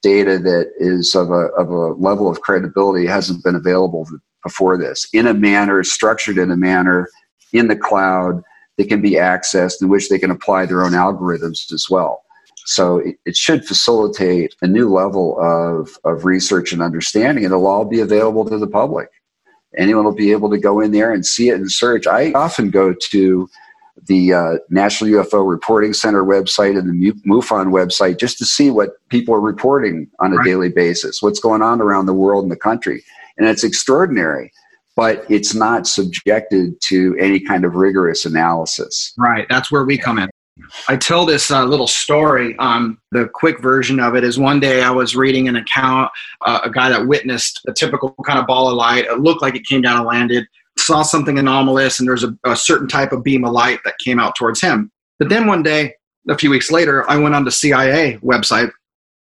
data 0.03 0.37
that 0.37 0.71
is 0.77 1.15
of 1.15 1.31
a, 1.31 1.47
of 1.57 1.69
a 1.69 1.93
level 1.93 2.29
of 2.29 2.41
credibility 2.41 3.05
hasn't 3.05 3.43
been 3.43 3.55
available 3.55 4.07
before 4.43 4.77
this 4.77 5.07
in 5.13 5.25
a 5.25 5.33
manner 5.33 5.83
structured 5.83 6.37
in 6.37 6.51
a 6.51 6.57
manner 6.57 7.09
in 7.53 7.67
the 7.67 7.75
cloud 7.75 8.43
that 8.77 8.89
can 8.89 9.01
be 9.01 9.11
accessed 9.11 9.81
in 9.81 9.87
which 9.87 10.09
they 10.09 10.19
can 10.19 10.31
apply 10.31 10.65
their 10.65 10.83
own 10.83 10.91
algorithms 10.91 11.71
as 11.71 11.87
well 11.89 12.23
so 12.65 12.97
it, 12.99 13.17
it, 13.25 13.35
should 13.35 13.65
facilitate 13.65 14.55
a 14.61 14.67
new 14.67 14.91
level 14.91 15.37
of, 15.39 15.97
of 16.05 16.25
research 16.25 16.71
and 16.71 16.81
understanding. 16.81 17.43
and 17.43 17.53
It'll 17.53 17.67
all 17.67 17.85
be 17.85 17.99
available 17.99 18.45
to 18.45 18.57
the 18.57 18.67
public. 18.67 19.09
Anyone 19.77 20.05
will 20.05 20.15
be 20.15 20.31
able 20.31 20.49
to 20.51 20.57
go 20.57 20.79
in 20.79 20.91
there 20.91 21.13
and 21.13 21.25
see 21.25 21.49
it 21.49 21.55
and 21.55 21.71
search. 21.71 22.07
I 22.07 22.31
often 22.33 22.69
go 22.69 22.93
to 22.93 23.49
the 24.07 24.33
uh, 24.33 24.53
National 24.69 25.11
UFO 25.11 25.47
Reporting 25.47 25.93
Center 25.93 26.23
website 26.23 26.77
and 26.77 26.89
the 26.89 27.11
MUFON 27.25 27.67
website 27.67 28.19
just 28.19 28.37
to 28.39 28.45
see 28.45 28.69
what 28.69 28.91
people 29.09 29.33
are 29.33 29.41
reporting 29.41 30.09
on 30.19 30.33
a 30.33 30.37
right. 30.37 30.45
daily 30.45 30.69
basis, 30.69 31.21
what's 31.21 31.39
going 31.39 31.61
on 31.61 31.81
around 31.81 32.05
the 32.05 32.13
world 32.13 32.43
and 32.43 32.51
the 32.51 32.57
country. 32.57 33.03
And 33.37 33.47
it's 33.47 33.63
extraordinary, 33.63 34.51
but 34.95 35.25
it's 35.29 35.53
not 35.53 35.87
subjected 35.87 36.79
to 36.81 37.15
any 37.19 37.39
kind 37.39 37.65
of 37.65 37.75
rigorous 37.75 38.25
analysis. 38.25 39.13
Right. 39.17 39.47
That's 39.49 39.71
where 39.71 39.85
we 39.85 39.97
come 39.97 40.19
in. 40.19 40.29
I 40.87 40.97
tell 40.97 41.25
this 41.25 41.49
uh, 41.49 41.65
little 41.65 41.87
story. 41.87 42.55
Um, 42.59 42.99
the 43.11 43.27
quick 43.33 43.59
version 43.59 43.99
of 43.99 44.15
it 44.15 44.23
is 44.23 44.37
one 44.37 44.59
day 44.59 44.83
I 44.83 44.91
was 44.91 45.15
reading 45.15 45.47
an 45.47 45.55
account, 45.55 46.11
uh, 46.41 46.59
a 46.63 46.69
guy 46.69 46.89
that 46.89 47.07
witnessed 47.07 47.61
a 47.67 47.73
typical 47.73 48.13
kind 48.25 48.37
of 48.37 48.45
ball 48.45 48.69
of 48.69 48.75
light. 48.75 49.05
It 49.05 49.19
looked 49.19 49.41
like 49.41 49.55
it 49.55 49.65
came 49.65 49.81
down 49.81 49.97
and 49.97 50.05
landed 50.05 50.45
saw 50.85 51.01
something 51.01 51.39
anomalous 51.39 51.99
and 51.99 52.07
there's 52.07 52.23
a, 52.23 52.35
a 52.45 52.55
certain 52.55 52.87
type 52.87 53.11
of 53.11 53.23
beam 53.23 53.45
of 53.45 53.51
light 53.51 53.79
that 53.85 53.95
came 54.03 54.19
out 54.19 54.35
towards 54.35 54.61
him. 54.61 54.91
But 55.19 55.29
then 55.29 55.47
one 55.47 55.63
day, 55.63 55.93
a 56.29 56.37
few 56.37 56.49
weeks 56.49 56.71
later, 56.71 57.09
I 57.09 57.17
went 57.17 57.35
on 57.35 57.45
the 57.45 57.51
CIA 57.51 58.17
website 58.23 58.71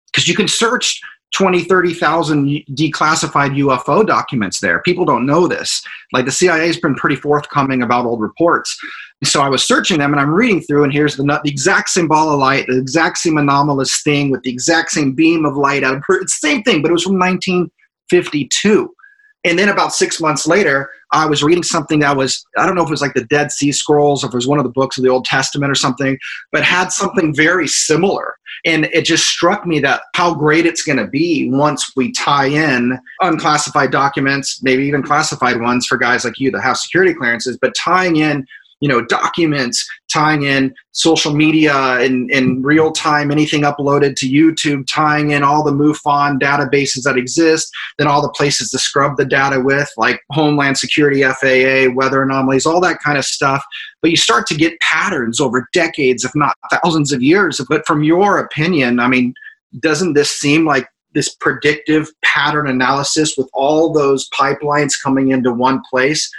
because 0.07 0.27
you 0.27 0.35
can 0.35 0.47
search 0.47 0.99
20, 1.33 1.63
30,000 1.63 2.63
declassified 2.71 3.57
UFO 3.57 4.05
documents 4.05 4.59
there. 4.59 4.81
People 4.81 5.05
don't 5.05 5.25
know 5.25 5.47
this. 5.47 5.81
Like 6.11 6.25
the 6.25 6.31
CIA 6.31 6.67
has 6.67 6.77
been 6.77 6.95
pretty 6.95 7.15
forthcoming 7.15 7.81
about 7.81 8.05
old 8.05 8.19
reports. 8.19 8.77
So 9.23 9.41
I 9.41 9.49
was 9.49 9.63
searching 9.63 9.99
them 9.99 10.11
and 10.11 10.19
I'm 10.19 10.33
reading 10.33 10.61
through, 10.61 10.83
and 10.83 10.91
here's 10.91 11.15
the, 11.15 11.23
the 11.23 11.49
exact 11.49 11.89
same 11.89 12.07
ball 12.07 12.31
of 12.31 12.39
light, 12.39 12.65
the 12.67 12.77
exact 12.77 13.19
same 13.19 13.37
anomalous 13.37 14.01
thing 14.03 14.29
with 14.29 14.41
the 14.43 14.49
exact 14.49 14.91
same 14.91 15.13
beam 15.13 15.45
of 15.45 15.55
light 15.55 15.83
out 15.83 15.95
of 15.95 16.03
it's 16.09 16.39
the 16.41 16.47
same 16.47 16.63
thing, 16.63 16.81
but 16.81 16.89
it 16.89 16.93
was 16.93 17.03
from 17.03 17.19
1952. 17.19 18.93
And 19.43 19.57
then 19.57 19.69
about 19.69 19.93
six 19.93 20.19
months 20.19 20.45
later, 20.45 20.89
I 21.11 21.25
was 21.25 21.43
reading 21.43 21.63
something 21.63 21.99
that 21.99 22.15
was, 22.15 22.45
I 22.57 22.65
don't 22.65 22.75
know 22.75 22.83
if 22.83 22.87
it 22.87 22.91
was 22.91 23.01
like 23.01 23.13
the 23.13 23.25
Dead 23.25 23.51
Sea 23.51 23.71
Scrolls 23.71 24.23
or 24.23 24.27
if 24.27 24.33
it 24.33 24.37
was 24.37 24.47
one 24.47 24.59
of 24.59 24.63
the 24.63 24.71
books 24.71 24.97
of 24.97 25.03
the 25.03 25.09
Old 25.09 25.25
Testament 25.25 25.71
or 25.71 25.75
something, 25.75 26.17
but 26.51 26.63
had 26.63 26.91
something 26.91 27.35
very 27.35 27.67
similar. 27.67 28.35
And 28.63 28.85
it 28.85 29.05
just 29.05 29.27
struck 29.27 29.65
me 29.65 29.79
that 29.79 30.03
how 30.15 30.33
great 30.33 30.65
it's 30.65 30.83
going 30.83 30.99
to 30.99 31.07
be 31.07 31.49
once 31.51 31.91
we 31.95 32.11
tie 32.11 32.45
in 32.45 32.97
unclassified 33.21 33.91
documents, 33.91 34.61
maybe 34.61 34.83
even 34.85 35.03
classified 35.03 35.59
ones 35.59 35.85
for 35.85 35.97
guys 35.97 36.23
like 36.23 36.39
you 36.39 36.51
that 36.51 36.61
have 36.61 36.77
security 36.77 37.13
clearances, 37.13 37.57
but 37.61 37.73
tying 37.75 38.17
in 38.17 38.45
you 38.81 38.89
know 38.89 39.01
documents 39.05 39.87
tying 40.11 40.43
in 40.43 40.73
social 40.91 41.33
media 41.33 41.73
and 41.99 42.29
in 42.31 42.61
real 42.61 42.91
time 42.91 43.31
anything 43.31 43.61
uploaded 43.61 44.15
to 44.15 44.27
youtube 44.27 44.85
tying 44.91 45.31
in 45.31 45.43
all 45.43 45.63
the 45.63 45.71
mufon 45.71 46.37
databases 46.39 47.03
that 47.03 47.17
exist 47.17 47.71
then 47.97 48.07
all 48.07 48.21
the 48.21 48.29
places 48.29 48.69
to 48.69 48.77
scrub 48.77 49.15
the 49.15 49.25
data 49.25 49.61
with 49.61 49.89
like 49.97 50.21
homeland 50.31 50.77
security 50.77 51.21
faa 51.21 51.93
weather 51.95 52.23
anomalies 52.23 52.65
all 52.65 52.81
that 52.81 52.99
kind 52.99 53.17
of 53.17 53.25
stuff. 53.25 53.63
But 54.01 54.11
you 54.11 54.17
start 54.17 54.47
to 54.47 54.55
get 54.55 54.79
patterns 54.79 55.39
over 55.39 55.67
decades 55.73 56.23
if 56.23 56.31
not 56.35 56.55
thousands 56.71 57.11
of 57.11 57.21
years. 57.21 57.61
But 57.69 57.85
from 57.85 58.03
your 58.03 58.37
opinion 58.37 58.99
i 58.99 59.07
mean 59.07 59.33
doesn't 59.79 60.13
this 60.13 60.31
seem 60.31 60.65
like 60.65 60.87
this 61.13 61.33
predictive 61.35 62.09
pattern 62.23 62.67
analysis 62.67 63.35
with 63.37 63.49
all 63.53 63.91
those 63.91 64.29
pipelines 64.29 64.93
coming 65.01 65.29
into 65.29 65.53
one 65.53 65.81
place 65.89 66.29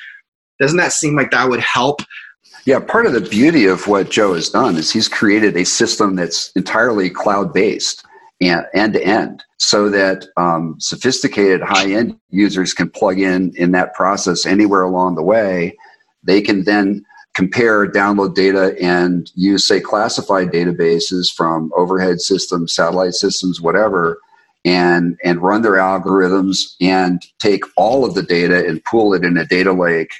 doesn't 0.60 0.78
that 0.78 0.92
seem 0.92 1.16
like 1.16 1.30
that 1.30 1.48
would 1.48 1.60
help 1.60 2.00
yeah, 2.64 2.78
part 2.78 3.06
of 3.06 3.12
the 3.12 3.20
beauty 3.20 3.66
of 3.66 3.86
what 3.88 4.10
Joe 4.10 4.34
has 4.34 4.48
done 4.48 4.76
is 4.76 4.90
he's 4.90 5.08
created 5.08 5.56
a 5.56 5.64
system 5.64 6.16
that's 6.16 6.52
entirely 6.52 7.10
cloud 7.10 7.52
based 7.52 8.04
and 8.40 8.64
end 8.74 8.94
to 8.94 9.02
end 9.02 9.42
so 9.58 9.88
that 9.88 10.26
um, 10.36 10.76
sophisticated 10.78 11.60
high 11.60 11.90
end 11.90 12.18
users 12.30 12.72
can 12.74 12.90
plug 12.90 13.18
in 13.18 13.52
in 13.56 13.72
that 13.72 13.94
process 13.94 14.46
anywhere 14.46 14.82
along 14.82 15.14
the 15.14 15.22
way. 15.22 15.76
They 16.22 16.40
can 16.40 16.64
then 16.64 17.04
compare 17.34 17.90
download 17.90 18.34
data 18.34 18.76
and 18.80 19.30
use, 19.34 19.66
say, 19.66 19.80
classified 19.80 20.52
databases 20.52 21.32
from 21.32 21.72
overhead 21.76 22.20
systems, 22.20 22.74
satellite 22.74 23.14
systems, 23.14 23.60
whatever, 23.60 24.18
and, 24.64 25.16
and 25.24 25.42
run 25.42 25.62
their 25.62 25.72
algorithms 25.72 26.74
and 26.80 27.22
take 27.38 27.64
all 27.76 28.04
of 28.04 28.14
the 28.14 28.22
data 28.22 28.66
and 28.66 28.84
pool 28.84 29.14
it 29.14 29.24
in 29.24 29.36
a 29.36 29.46
data 29.46 29.72
lake 29.72 30.12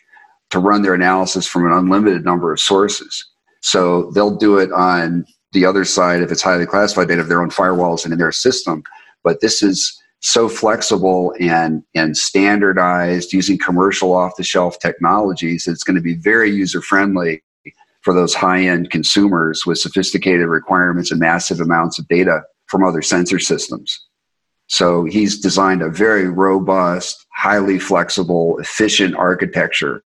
to 0.53 0.59
run 0.59 0.83
their 0.83 0.95
analysis 0.95 1.47
from 1.47 1.67
an 1.67 1.73
unlimited 1.73 2.25
number 2.25 2.53
of 2.53 2.61
sources. 2.61 3.27
So 3.63 4.11
they'll 4.11 4.37
do 4.37 4.59
it 4.59 4.71
on 4.71 5.25
the 5.53 5.65
other 5.65 5.85
side 5.85 6.23
if 6.23 6.31
it's 6.31 6.43
highly 6.43 6.67
classified 6.67 7.09
data 7.09 7.23
of 7.23 7.29
their 7.29 7.43
own 7.43 7.51
firewalls 7.51 8.05
and 8.05 8.13
in 8.13 8.19
their 8.19 8.33
system. 8.33 8.83
But 9.25 9.41
this 9.41 9.63
is 9.63 9.99
so 10.21 10.49
flexible 10.49 11.35
and, 11.41 11.83
and 11.95 12.17
standardized 12.17 13.33
using 13.33 13.59
commercial 13.59 14.15
off 14.15 14.37
the 14.37 14.45
shelf 14.45 14.79
technologies. 14.79 15.67
It's 15.67 15.85
going 15.85 15.97
to 15.97 16.03
be 16.03 16.15
very 16.15 16.51
user 16.51 16.83
friendly 16.83 17.43
for 18.03 18.13
those 18.13 18.35
high 18.35 18.63
end 18.63 18.91
consumers 18.91 19.65
with 19.65 19.79
sophisticated 19.79 20.49
requirements 20.49 21.11
and 21.11 21.21
massive 21.21 21.61
amounts 21.61 21.99
of 21.99 22.07
data 22.09 22.43
from 22.67 22.85
other 22.85 23.01
sensor 23.01 23.39
systems. 23.39 24.07
So 24.67 25.05
he's 25.05 25.41
designed 25.41 25.83
a 25.83 25.91
very 25.91 26.29
robust, 26.29 27.27
highly 27.35 27.79
flexible, 27.79 28.59
efficient 28.59 29.15
architecture 29.15 30.03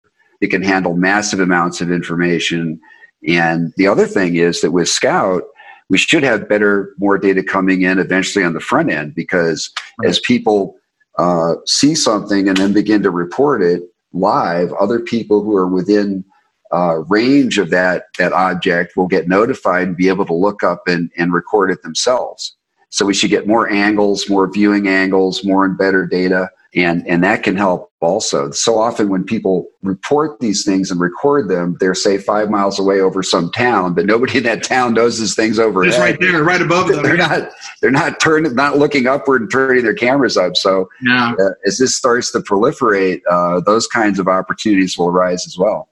it 0.43 0.51
can 0.51 0.63
handle 0.63 0.95
massive 0.95 1.41
amounts 1.41 1.81
of 1.81 1.91
information. 1.91 2.79
And 3.27 3.73
the 3.77 3.87
other 3.87 4.07
thing 4.07 4.35
is 4.35 4.61
that 4.61 4.73
with 4.73 4.89
Scout, 4.89 5.45
we 5.89 5.97
should 5.97 6.25
have 6.25 6.49
better, 6.49 6.95
more 6.99 7.17
data 7.17 7.45
coming 7.45 7.83
in 7.83 7.99
eventually 7.99 8.45
on 8.45 8.53
the 8.53 8.61
front 8.61 8.91
end 8.91 9.15
because 9.15 9.71
right. 10.01 10.09
as 10.09 10.19
people 10.19 10.77
uh, 11.17 11.55
see 11.65 11.95
something 11.95 12.49
and 12.49 12.57
then 12.57 12.73
begin 12.73 13.03
to 13.05 13.11
report 13.11 13.63
it 13.63 13.83
live, 14.13 14.73
other 14.75 14.99
people 14.99 15.45
who 15.45 15.55
are 15.55 15.69
within 15.69 16.25
uh, 16.73 17.05
range 17.09 17.59
of 17.59 17.71
that 17.71 18.05
that 18.19 18.33
object 18.33 18.97
will 18.97 19.07
get 19.07 19.29
notified 19.29 19.87
and 19.87 19.97
be 19.97 20.09
able 20.09 20.25
to 20.27 20.35
look 20.35 20.65
up 20.65 20.83
and, 20.89 21.11
and 21.17 21.33
record 21.33 21.71
it 21.71 21.83
themselves. 21.83 22.57
So 22.89 23.07
we 23.07 23.15
should 23.15 23.31
get 23.31 23.47
more 23.47 23.71
angles, 23.71 24.29
more 24.29 24.51
viewing 24.51 24.89
angles, 24.89 25.45
more 25.45 25.65
and 25.65 25.79
better 25.79 26.05
data 26.07 26.51
and 26.75 27.07
and 27.07 27.23
that 27.23 27.43
can 27.43 27.57
help 27.57 27.93
also. 28.01 28.51
So 28.51 28.79
often 28.79 29.09
when 29.09 29.25
people 29.25 29.69
report 29.83 30.41
these 30.41 30.65
things 30.65 30.91
and 30.91 31.01
record 31.01 31.49
them 31.49 31.77
they're 31.81 31.95
say 31.95 32.19
five 32.19 32.51
miles 32.51 32.79
away 32.79 33.01
over 33.01 33.23
some 33.23 33.51
town 33.53 33.95
but 33.95 34.07
nobody 34.07 34.39
in 34.39 34.45
that 34.45 34.63
town 34.63 34.95
knows 34.95 35.19
these 35.19 35.35
things 35.35 35.59
over 35.59 35.85
it's 35.85 35.99
right 35.99 36.19
there 36.21 36.43
right 36.43 36.63
above 36.63 36.89
them. 36.89 37.03
They're 37.03 37.17
not 37.17 37.51
they're 37.81 37.91
not 37.91 38.21
turning 38.21 38.55
not 38.55 38.79
looking 38.79 39.07
upward 39.07 39.43
and 39.43 39.51
turning 39.51 39.85
their 39.85 39.95
cameras 39.95 40.37
up. 40.37 40.57
So 40.57 40.89
yeah. 41.03 41.35
Uh, 41.39 41.51
as 41.67 41.79
this 41.79 41.97
starts 41.97 42.33
to 42.33 42.41
proliferate 42.41 43.21
uh, 43.31 43.61
those 43.61 43.87
kinds 43.87 44.19
of 44.19 44.29
opportunities 44.29 44.97
will 44.97 45.09
arise 45.09 45.47
as 45.47 45.57
well. 45.59 45.89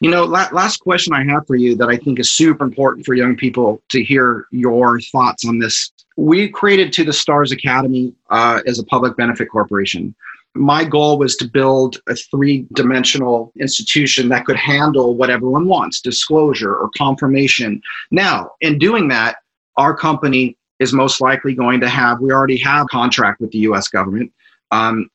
You 0.00 0.10
know, 0.10 0.24
la- 0.24 0.48
last 0.52 0.78
question 0.78 1.12
I 1.12 1.24
have 1.24 1.46
for 1.46 1.56
you 1.56 1.76
that 1.76 1.88
I 1.88 1.96
think 1.96 2.18
is 2.18 2.30
super 2.30 2.64
important 2.64 3.04
for 3.04 3.14
young 3.14 3.36
people 3.36 3.82
to 3.90 4.02
hear 4.02 4.46
your 4.50 5.00
thoughts 5.00 5.46
on 5.46 5.58
this 5.58 5.92
we 6.16 6.48
created 6.48 6.92
To 6.94 7.04
the 7.04 7.12
Stars 7.12 7.52
Academy 7.52 8.14
uh, 8.30 8.60
as 8.66 8.78
a 8.78 8.84
public 8.84 9.16
benefit 9.16 9.50
corporation. 9.50 10.14
My 10.54 10.84
goal 10.84 11.18
was 11.18 11.34
to 11.36 11.48
build 11.48 11.96
a 12.08 12.14
three 12.14 12.66
dimensional 12.74 13.52
institution 13.58 14.28
that 14.28 14.44
could 14.44 14.56
handle 14.56 15.16
what 15.16 15.28
everyone 15.28 15.66
wants 15.66 16.00
disclosure 16.00 16.74
or 16.74 16.90
confirmation. 16.96 17.82
Now, 18.12 18.52
in 18.60 18.78
doing 18.78 19.08
that, 19.08 19.38
our 19.76 19.96
company 19.96 20.56
is 20.78 20.92
most 20.92 21.20
likely 21.20 21.54
going 21.54 21.80
to 21.80 21.88
have, 21.88 22.20
we 22.20 22.30
already 22.30 22.58
have 22.58 22.86
contract 22.88 23.40
with 23.40 23.50
the 23.50 23.58
US 23.58 23.88
government. 23.88 24.32
Um, 24.70 25.10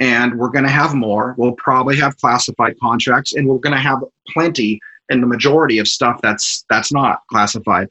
and 0.00 0.38
we're 0.38 0.50
going 0.50 0.64
to 0.64 0.70
have 0.70 0.94
more. 0.94 1.34
We'll 1.36 1.52
probably 1.52 1.96
have 1.96 2.16
classified 2.18 2.78
contracts, 2.80 3.34
and 3.34 3.48
we're 3.48 3.58
going 3.58 3.74
to 3.74 3.80
have 3.80 3.98
plenty 4.28 4.80
and 5.10 5.22
the 5.22 5.26
majority 5.26 5.78
of 5.78 5.88
stuff 5.88 6.20
that's 6.22 6.64
that's 6.70 6.92
not 6.92 7.22
classified. 7.30 7.88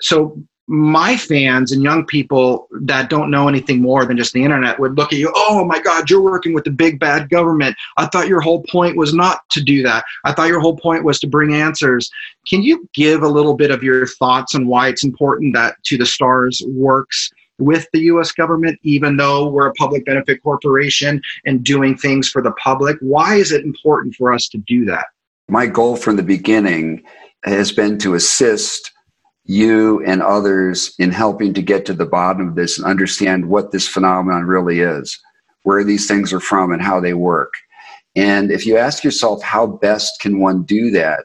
So 0.00 0.42
my 0.66 1.16
fans 1.16 1.72
and 1.72 1.82
young 1.82 2.06
people 2.06 2.68
that 2.82 3.10
don't 3.10 3.30
know 3.30 3.48
anything 3.48 3.82
more 3.82 4.06
than 4.06 4.16
just 4.16 4.32
the 4.32 4.42
internet 4.42 4.80
would 4.80 4.96
look 4.96 5.12
at 5.12 5.18
you, 5.18 5.30
oh 5.34 5.64
my 5.64 5.78
God, 5.78 6.08
you're 6.08 6.22
working 6.22 6.54
with 6.54 6.64
the 6.64 6.70
big 6.70 6.98
bad 6.98 7.28
government. 7.28 7.76
I 7.96 8.06
thought 8.06 8.28
your 8.28 8.40
whole 8.40 8.62
point 8.62 8.96
was 8.96 9.12
not 9.12 9.40
to 9.50 9.62
do 9.62 9.82
that. 9.82 10.04
I 10.24 10.32
thought 10.32 10.48
your 10.48 10.60
whole 10.60 10.76
point 10.76 11.04
was 11.04 11.20
to 11.20 11.26
bring 11.26 11.54
answers. 11.54 12.10
Can 12.48 12.62
you 12.62 12.88
give 12.94 13.22
a 13.22 13.28
little 13.28 13.54
bit 13.54 13.70
of 13.70 13.82
your 13.82 14.06
thoughts 14.06 14.54
on 14.54 14.66
why 14.66 14.88
it's 14.88 15.04
important 15.04 15.54
that 15.54 15.76
To 15.84 15.98
the 15.98 16.06
Stars 16.06 16.62
works 16.66 17.30
with 17.58 17.86
the 17.92 18.00
US 18.00 18.32
government, 18.32 18.78
even 18.82 19.16
though 19.16 19.48
we're 19.48 19.68
a 19.68 19.74
public 19.74 20.04
benefit 20.04 20.42
corporation 20.42 21.20
and 21.44 21.62
doing 21.62 21.96
things 21.96 22.28
for 22.28 22.42
the 22.42 22.52
public? 22.52 22.96
Why 23.00 23.36
is 23.36 23.52
it 23.52 23.64
important 23.64 24.14
for 24.14 24.32
us 24.32 24.48
to 24.48 24.58
do 24.58 24.84
that? 24.86 25.06
My 25.48 25.66
goal 25.66 25.96
from 25.96 26.16
the 26.16 26.22
beginning 26.22 27.04
has 27.44 27.70
been 27.70 27.98
to 27.98 28.14
assist 28.14 28.90
you 29.44 30.02
and 30.04 30.22
others 30.22 30.94
in 30.98 31.10
helping 31.10 31.52
to 31.54 31.62
get 31.62 31.84
to 31.86 31.92
the 31.92 32.06
bottom 32.06 32.48
of 32.48 32.54
this 32.54 32.78
and 32.78 32.86
understand 32.86 33.48
what 33.48 33.72
this 33.72 33.86
phenomenon 33.86 34.44
really 34.44 34.80
is, 34.80 35.18
where 35.62 35.84
these 35.84 36.06
things 36.06 36.32
are 36.32 36.40
from, 36.40 36.72
and 36.72 36.82
how 36.82 37.00
they 37.00 37.14
work. 37.14 37.52
And 38.16 38.50
if 38.50 38.64
you 38.64 38.76
ask 38.76 39.04
yourself, 39.04 39.42
how 39.42 39.66
best 39.66 40.20
can 40.20 40.38
one 40.38 40.62
do 40.62 40.90
that? 40.92 41.24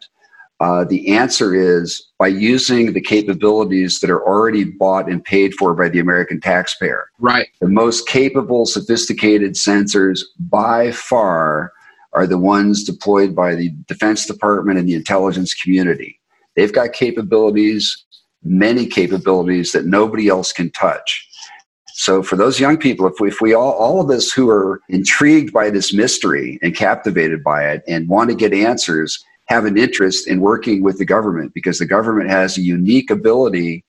Uh, 0.59 0.83
the 0.83 1.15
answer 1.15 1.55
is 1.55 2.05
by 2.17 2.27
using 2.27 2.91
the 2.91 2.99
capabilities 2.99 4.01
that 4.01 4.09
are 4.09 4.21
already 4.21 4.65
bought 4.65 5.09
and 5.09 5.23
paid 5.23 5.53
for 5.53 5.73
by 5.73 5.87
the 5.87 5.99
American 5.99 6.41
taxpayer. 6.41 7.09
Right. 7.19 7.47
The 7.61 7.69
most 7.69 8.07
capable, 8.07 8.65
sophisticated 8.65 9.53
sensors 9.53 10.19
by 10.37 10.91
far 10.91 11.71
are 12.11 12.27
the 12.27 12.37
ones 12.37 12.83
deployed 12.83 13.33
by 13.33 13.55
the 13.55 13.69
Defense 13.87 14.25
Department 14.25 14.77
and 14.77 14.89
the 14.89 14.95
intelligence 14.95 15.53
community. 15.53 16.19
They've 16.55 16.73
got 16.73 16.91
capabilities, 16.91 18.05
many 18.43 18.85
capabilities 18.85 19.71
that 19.71 19.85
nobody 19.85 20.27
else 20.27 20.51
can 20.51 20.71
touch. 20.71 21.27
So 21.93 22.23
for 22.23 22.37
those 22.37 22.59
young 22.59 22.77
people, 22.77 23.07
if 23.07 23.19
we, 23.19 23.27
if 23.27 23.41
we 23.41 23.53
all, 23.53 23.73
all 23.73 23.99
of 23.99 24.09
us 24.09 24.31
who 24.31 24.49
are 24.49 24.79
intrigued 24.87 25.51
by 25.51 25.69
this 25.69 25.93
mystery 25.93 26.57
and 26.61 26.75
captivated 26.75 27.43
by 27.43 27.69
it 27.69 27.83
and 27.87 28.07
want 28.07 28.29
to 28.29 28.35
get 28.35 28.53
answers, 28.53 29.21
have 29.47 29.65
an 29.65 29.77
interest 29.77 30.27
in 30.27 30.39
working 30.39 30.81
with 30.81 30.97
the 30.97 31.05
government 31.05 31.53
because 31.53 31.79
the 31.79 31.85
government 31.85 32.29
has 32.29 32.57
a 32.57 32.61
unique 32.61 33.09
ability 33.09 33.83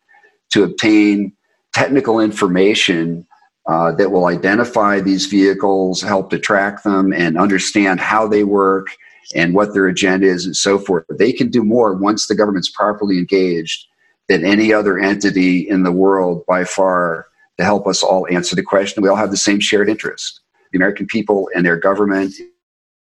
to 0.51 0.65
obtain 0.65 1.33
technical 1.73 2.19
information 2.19 3.25
uh, 3.69 3.93
that 3.93 4.11
will 4.11 4.27
identify 4.27 4.99
these 5.01 5.27
vehicles, 5.27 6.03
help 6.03 6.31
to 6.31 6.39
track 6.39 6.83
them, 6.83 7.13
and 7.13 7.39
understand 7.39 8.01
how 8.01 8.27
they 8.27 8.43
work 8.43 8.89
and 9.37 9.55
what 9.55 9.73
their 9.73 9.87
agenda 9.87 10.27
is 10.27 10.45
and 10.47 10.57
so 10.57 10.79
forth. 10.79 11.05
But 11.09 11.19
They 11.19 11.33
can 11.33 11.51
do 11.51 11.63
more 11.63 11.95
once 11.95 12.27
the 12.27 12.35
government's 12.35 12.71
properly 12.71 13.19
engaged 13.19 13.87
than 14.31 14.47
any 14.47 14.73
other 14.73 14.97
entity 14.97 15.69
in 15.69 15.83
the 15.83 15.91
world 15.91 16.47
by 16.47 16.63
far 16.63 17.27
to 17.59 17.65
help 17.65 17.89
us 17.89 18.01
all 18.01 18.29
answer 18.31 18.55
the 18.55 18.63
question. 18.63 19.03
We 19.03 19.09
all 19.09 19.17
have 19.17 19.33
the 19.33 19.37
same 19.37 19.59
shared 19.59 19.89
interest. 19.89 20.39
The 20.71 20.79
American 20.79 21.09
people 21.09 21.51
and 21.53 21.67
their 21.67 21.77
government, 21.77 22.35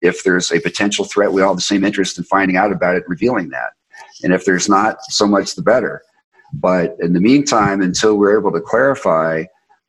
if 0.02 0.24
there's 0.24 0.54
a 0.54 0.62
potential 0.62 1.04
threat, 1.04 1.34
we 1.34 1.42
all 1.42 1.50
have 1.50 1.58
the 1.58 1.64
same 1.64 1.84
interest 1.84 2.18
in 2.18 2.24
finding 2.24 2.56
out 2.56 2.72
about 2.72 2.96
it, 2.96 3.04
revealing 3.10 3.50
that. 3.50 3.72
And 4.24 4.32
if 4.32 4.46
there's 4.46 4.70
not, 4.70 5.04
so 5.10 5.28
much 5.28 5.56
the 5.56 5.62
better. 5.62 6.02
But 6.54 6.96
in 7.02 7.12
the 7.12 7.20
meantime, 7.20 7.82
until 7.82 8.16
we're 8.16 8.40
able 8.40 8.54
to 8.54 8.62
clarify 8.62 9.44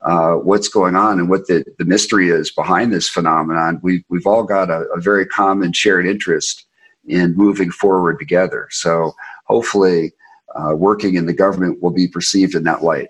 uh, 0.05 0.35
what's 0.35 0.67
going 0.67 0.97
on 0.97 1.21
and 1.21 1.31
what 1.31 1.47
the, 1.47 1.65
the 1.79 1.85
mystery 1.85 2.31
is 2.31 2.51
behind 2.51 2.93
this 2.93 3.09
phenomenon, 3.09 3.79
we, 3.81 4.05
we've 4.09 4.27
all 4.27 4.43
got 4.43 4.71
a, 4.71 4.89
a 4.93 5.01
very 5.01 5.27
common 5.27 5.73
shared 5.73 6.05
interest 6.05 6.67
in 7.07 7.37
moving 7.37 7.71
forward 7.71 8.19
together. 8.19 8.67
So 8.73 9.15
hopefully, 9.47 10.15
uh, 10.57 10.75
working 10.75 11.15
in 11.15 11.27
the 11.27 11.33
government 11.33 11.83
will 11.83 11.91
be 11.91 12.09
perceived 12.09 12.55
in 12.55 12.65
that 12.65 12.83
light 12.83 13.09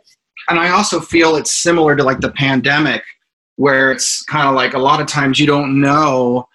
and 0.48 0.58
I 0.58 0.70
also 0.70 1.00
feel 1.00 1.36
it's 1.36 1.62
similar 1.62 1.96
to 1.96 2.02
like 2.02 2.20
the 2.20 2.32
pandemic, 2.32 3.02
where 3.56 3.92
it's 3.92 4.22
kind 4.24 4.48
of 4.48 4.54
like 4.54 4.74
a 4.74 4.78
lot 4.78 5.00
of 5.00 5.06
times 5.06 5.38
you 5.38 5.46
don't 5.46 5.80
know 5.80 6.48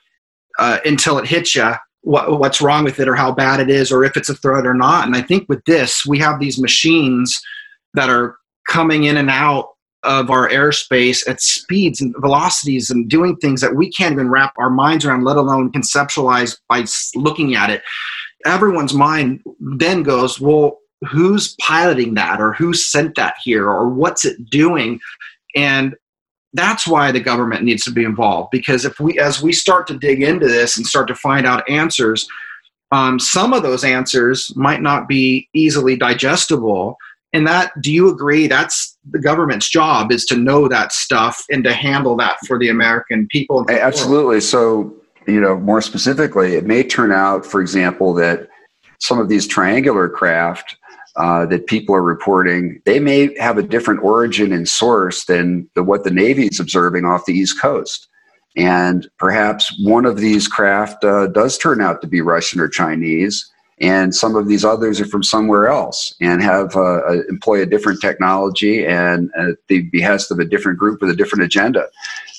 uh, 0.60 0.80
until 0.86 1.18
it 1.18 1.28
hits 1.28 1.56
you 1.56 1.74
what, 2.02 2.40
what's 2.40 2.62
wrong 2.62 2.84
with 2.84 3.00
it 3.00 3.08
or 3.08 3.16
how 3.16 3.32
bad 3.32 3.60
it 3.60 3.70
is 3.70 3.92
or 3.92 4.04
if 4.04 4.18
it's 4.18 4.30
a 4.30 4.36
threat 4.36 4.66
or 4.66 4.74
not. 4.74 5.06
And 5.06 5.16
I 5.16 5.22
think 5.22 5.48
with 5.48 5.64
this, 5.66 6.06
we 6.06 6.20
have 6.20 6.40
these 6.40 6.60
machines 6.60 7.40
that 7.94 8.10
are 8.10 8.38
coming 8.68 9.06
in 9.06 9.18
and 9.18 9.30
out 9.30 9.70
of 10.04 10.30
our 10.30 10.48
airspace 10.50 11.28
at 11.28 11.42
speeds 11.42 12.00
and 12.02 12.16
velocities 12.20 12.90
and 12.90 13.10
doing 13.10 13.36
things 13.38 13.62
that 13.62 13.76
we 13.76 13.90
can't 13.92 14.14
even 14.14 14.30
wrap 14.30 14.54
our 14.58 14.70
minds 14.70 15.06
around, 15.06 15.24
let 15.24 15.38
alone 15.38 15.72
conceptualize 15.72 16.58
by 16.70 16.86
looking 17.16 17.56
at 17.56 17.70
it. 17.70 17.82
Everyone's 18.48 18.94
mind 18.94 19.42
then 19.60 20.04
goes, 20.04 20.40
well, 20.40 20.80
who's 21.08 21.56
piloting 21.60 22.16
that 22.16 22.42
or 22.42 22.54
who 22.54 22.74
sent 22.74 23.16
that 23.16 23.36
here 23.44 23.70
or 23.70 23.88
what's 23.90 24.26
it 24.26 24.50
doing? 24.50 25.00
And 25.56 25.96
that's 26.54 26.88
why 26.88 27.12
the 27.12 27.20
government 27.20 27.64
needs 27.64 27.84
to 27.84 27.92
be 27.92 28.04
involved 28.04 28.50
because 28.52 28.86
if 28.86 29.00
we 29.00 29.20
as 29.20 29.44
we 29.44 29.52
start 29.52 29.86
to 29.88 29.98
dig 29.98 30.24
into 30.24 30.48
this 30.48 30.78
and 30.78 30.88
start 30.88 31.08
to 31.10 31.16
find 31.16 31.46
out 31.46 31.70
answers 31.70 32.28
um, 32.92 33.20
some 33.20 33.54
of 33.54 33.64
those 33.64 33.84
answers 33.84 34.56
might 34.56 34.82
not 34.82 35.08
be 35.08 35.50
easily 35.54 35.96
digestible. 35.96 36.98
And 37.34 37.46
that 37.46 37.72
do 37.82 37.92
you 37.92 38.10
agree? 38.10 38.48
That's 38.48 38.98
the 39.10 39.20
government's 39.20 39.70
job 39.70 40.12
is 40.12 40.26
to 40.26 40.38
know 40.38 40.68
that 40.70 40.94
stuff 40.94 41.44
and 41.50 41.64
to 41.66 41.74
handle 41.74 42.16
that 42.18 42.38
for 42.48 42.58
the 42.58 42.70
american 42.70 43.28
people. 43.30 43.66
Absolutely. 43.70 44.42
So 44.42 44.94
you 45.28 45.40
know 45.40 45.58
more 45.58 45.82
specifically 45.82 46.56
it 46.56 46.66
may 46.66 46.84
turn 46.84 47.12
out 47.12 47.46
for 47.46 47.62
example 47.62 48.14
that 48.14 48.48
some 49.00 49.20
of 49.20 49.30
these 49.30 49.48
triangular 49.48 50.10
craft 50.10 50.76
uh, 51.18 51.48
that 51.48 51.66
people 51.66 51.96
are 51.96 52.04
reporting, 52.04 52.80
they 52.86 53.00
may 53.00 53.36
have 53.40 53.58
a 53.58 53.64
different 53.64 54.04
origin 54.04 54.54
and 54.54 54.70
source 54.70 55.26
than 55.26 55.68
the, 55.74 55.84
what 55.84 56.04
the 56.04 56.12
Navy 56.12 56.46
is 56.46 56.60
observing 56.60 57.06
off 57.06 57.26
the 57.26 57.34
East 57.34 57.60
Coast. 57.60 58.08
And 58.56 59.08
perhaps 59.18 59.76
one 59.84 60.06
of 60.06 60.18
these 60.18 60.48
craft 60.48 61.04
uh, 61.04 61.28
does 61.28 61.58
turn 61.58 61.82
out 61.82 62.02
to 62.02 62.08
be 62.08 62.22
Russian 62.22 62.60
or 62.60 62.68
Chinese, 62.68 63.52
and 63.80 64.14
some 64.14 64.36
of 64.36 64.48
these 64.48 64.66
others 64.66 65.00
are 65.00 65.06
from 65.06 65.24
somewhere 65.24 65.68
else 65.68 66.16
and 66.20 66.42
have 66.42 66.76
uh, 66.76 67.22
employ 67.30 67.62
a 67.62 67.66
different 67.66 68.02
technology 68.02 68.86
and 68.86 69.30
at 69.38 69.56
the 69.68 69.82
behest 69.92 70.32
of 70.32 70.40
a 70.40 70.46
different 70.46 70.80
group 70.80 71.02
with 71.02 71.12
a 71.12 71.16
different 71.16 71.44
agenda. 71.44 71.88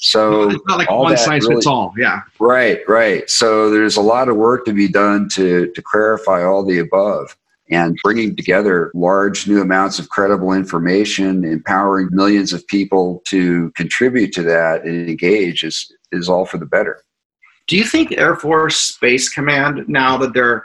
So 0.00 0.50
it's 0.50 0.64
not 0.66 0.78
like 0.78 0.90
one 0.90 1.16
size 1.16 1.42
really, 1.42 1.56
fits 1.56 1.66
all. 1.66 1.92
Yeah. 1.96 2.22
Right, 2.38 2.80
right. 2.88 3.28
So 3.28 3.70
there's 3.70 3.96
a 3.96 4.00
lot 4.00 4.28
of 4.28 4.36
work 4.36 4.64
to 4.66 4.72
be 4.72 4.88
done 4.88 5.28
to 5.30 5.70
to 5.72 5.82
clarify 5.82 6.44
all 6.44 6.64
the 6.64 6.78
above 6.78 7.36
and 7.70 7.98
bringing 8.02 8.34
together 8.34 8.90
large 8.94 9.46
new 9.46 9.60
amounts 9.60 9.98
of 9.98 10.08
credible 10.08 10.52
information, 10.52 11.44
empowering 11.44 12.08
millions 12.12 12.52
of 12.52 12.66
people 12.66 13.22
to 13.26 13.70
contribute 13.72 14.32
to 14.32 14.42
that 14.42 14.84
and 14.84 15.08
engage 15.08 15.62
is, 15.62 15.92
is 16.12 16.28
all 16.28 16.46
for 16.46 16.58
the 16.58 16.66
better. 16.66 17.02
Do 17.66 17.76
you 17.76 17.84
think 17.84 18.12
Air 18.12 18.36
Force 18.36 18.80
Space 18.80 19.28
Command, 19.28 19.86
now 19.88 20.16
that 20.16 20.32
they're 20.32 20.64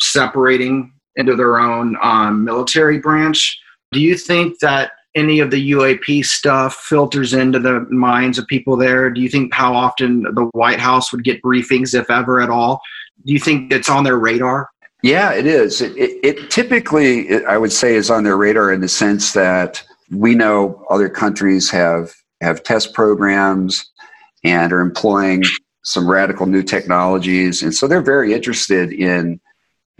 separating 0.00 0.92
into 1.16 1.36
their 1.36 1.58
own 1.58 1.96
um, 2.02 2.44
military 2.44 2.98
branch, 2.98 3.58
do 3.92 4.00
you 4.00 4.16
think 4.16 4.58
that 4.60 4.92
any 5.14 5.40
of 5.40 5.50
the 5.50 5.72
UAP 5.72 6.24
stuff 6.24 6.74
filters 6.76 7.34
into 7.34 7.58
the 7.58 7.80
minds 7.90 8.38
of 8.38 8.46
people 8.46 8.76
there? 8.76 9.10
Do 9.10 9.20
you 9.20 9.28
think 9.28 9.52
how 9.52 9.74
often 9.74 10.22
the 10.22 10.48
White 10.52 10.78
House 10.78 11.12
would 11.12 11.24
get 11.24 11.42
briefings, 11.42 11.94
if 11.94 12.08
ever 12.10 12.40
at 12.40 12.48
all? 12.48 12.80
Do 13.26 13.32
you 13.32 13.40
think 13.40 13.72
it's 13.72 13.88
on 13.88 14.04
their 14.04 14.18
radar? 14.18 14.68
Yeah, 15.02 15.32
it 15.32 15.46
is. 15.46 15.80
It, 15.80 15.96
it, 15.96 16.20
it 16.22 16.50
typically, 16.50 17.44
I 17.44 17.56
would 17.56 17.72
say, 17.72 17.94
is 17.94 18.10
on 18.10 18.24
their 18.24 18.36
radar 18.36 18.72
in 18.72 18.80
the 18.80 18.88
sense 18.88 19.32
that 19.32 19.82
we 20.10 20.34
know 20.34 20.84
other 20.90 21.08
countries 21.08 21.70
have 21.70 22.12
have 22.40 22.62
test 22.62 22.94
programs 22.94 23.90
and 24.44 24.72
are 24.72 24.80
employing 24.80 25.44
some 25.84 26.10
radical 26.10 26.46
new 26.46 26.62
technologies, 26.62 27.62
and 27.62 27.74
so 27.74 27.86
they're 27.88 28.02
very 28.02 28.32
interested 28.32 28.92
in 28.92 29.40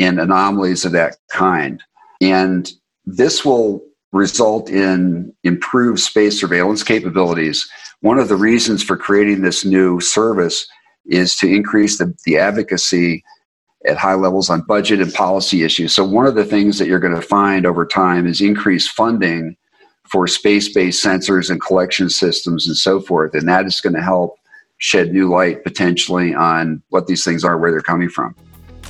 in 0.00 0.18
anomalies 0.18 0.86
of 0.86 0.92
that 0.92 1.18
kind. 1.30 1.82
And 2.22 2.72
this 3.04 3.44
will 3.44 3.82
result 4.12 4.70
in 4.70 5.32
improved 5.44 6.00
space 6.00 6.40
surveillance 6.40 6.82
capabilities. 6.82 7.68
One 8.00 8.18
of 8.18 8.28
the 8.28 8.36
reasons 8.36 8.82
for 8.82 8.96
creating 8.96 9.42
this 9.42 9.62
new 9.62 10.00
service 10.00 10.66
is 11.04 11.36
to 11.36 11.46
increase 11.46 11.98
the, 11.98 12.14
the 12.24 12.38
advocacy 12.38 13.22
at 13.86 13.98
high 13.98 14.14
levels 14.14 14.48
on 14.48 14.62
budget 14.62 15.02
and 15.02 15.12
policy 15.12 15.64
issues. 15.64 15.94
So, 15.94 16.04
one 16.04 16.26
of 16.26 16.34
the 16.34 16.44
things 16.46 16.78
that 16.78 16.88
you're 16.88 16.98
going 16.98 17.14
to 17.14 17.22
find 17.22 17.66
over 17.66 17.84
time 17.86 18.26
is 18.26 18.40
increased 18.40 18.90
funding 18.90 19.56
for 20.04 20.26
space 20.26 20.72
based 20.72 21.04
sensors 21.04 21.50
and 21.50 21.60
collection 21.60 22.08
systems 22.08 22.66
and 22.66 22.76
so 22.76 23.00
forth. 23.00 23.34
And 23.34 23.46
that 23.48 23.66
is 23.66 23.80
going 23.80 23.94
to 23.94 24.02
help 24.02 24.36
shed 24.78 25.12
new 25.12 25.28
light 25.28 25.62
potentially 25.62 26.34
on 26.34 26.82
what 26.88 27.06
these 27.06 27.22
things 27.22 27.44
are, 27.44 27.58
where 27.58 27.70
they're 27.70 27.80
coming 27.80 28.08
from. 28.08 28.34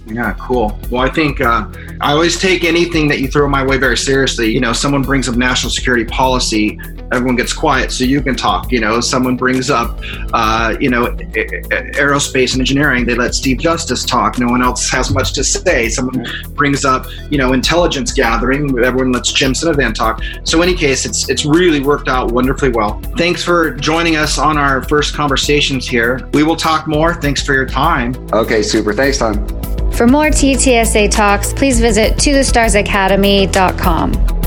Yeah, 0.06 0.34
cool. 0.40 0.78
Well, 0.90 1.02
I 1.02 1.10
think 1.10 1.40
uh, 1.40 1.66
I 2.00 2.12
always 2.12 2.38
take 2.40 2.64
anything 2.64 3.08
that 3.08 3.20
you 3.20 3.28
throw 3.28 3.48
my 3.48 3.64
way 3.64 3.76
very 3.76 3.96
seriously. 3.96 4.50
You 4.50 4.60
know, 4.60 4.72
someone 4.72 5.02
brings 5.02 5.28
up 5.28 5.36
national 5.36 5.70
security 5.70 6.04
policy, 6.04 6.78
everyone 7.12 7.36
gets 7.36 7.52
quiet 7.52 7.92
so 7.92 8.04
you 8.04 8.20
can 8.20 8.34
talk. 8.34 8.72
You 8.72 8.80
know, 8.80 9.00
someone 9.00 9.36
brings 9.36 9.70
up, 9.70 10.00
uh, 10.32 10.76
you 10.80 10.90
know, 10.90 11.06
aerospace 11.06 12.52
and 12.52 12.60
engineering, 12.60 13.04
they 13.04 13.14
let 13.14 13.34
Steve 13.34 13.58
Justice 13.58 14.04
talk. 14.04 14.38
No 14.38 14.46
one 14.46 14.62
else 14.62 14.88
has 14.90 15.12
much 15.12 15.32
to 15.34 15.44
say. 15.44 15.88
Someone 15.88 16.24
brings 16.54 16.84
up, 16.84 17.06
you 17.30 17.38
know, 17.38 17.52
intelligence 17.52 18.12
gathering, 18.12 18.78
everyone 18.82 19.12
lets 19.12 19.32
Jim 19.32 19.52
Semivan 19.52 19.94
talk. 19.94 20.22
So, 20.44 20.62
in 20.62 20.68
any 20.68 20.78
case, 20.78 21.04
it's 21.04 21.28
it's 21.28 21.44
really 21.44 21.80
worked 21.80 22.08
out 22.08 22.32
wonderfully 22.32 22.70
well. 22.70 23.00
Thanks 23.16 23.42
for 23.42 23.72
joining 23.72 24.16
us 24.16 24.38
on 24.38 24.56
our 24.58 24.82
first 24.82 25.14
conversations 25.14 25.86
here. 25.86 26.28
We 26.32 26.42
will 26.42 26.56
talk 26.56 26.86
more. 26.86 27.14
Thanks 27.14 27.42
for 27.42 27.54
your 27.54 27.66
time. 27.66 28.14
Okay, 28.32 28.62
super. 28.62 28.92
Thanks, 28.92 29.18
Tom. 29.18 29.46
For 29.92 30.06
more 30.06 30.26
TTSA 30.26 31.10
talks, 31.10 31.52
please 31.52 31.80
visit 31.80 32.14
tothestarsacademy.com. 32.14 34.39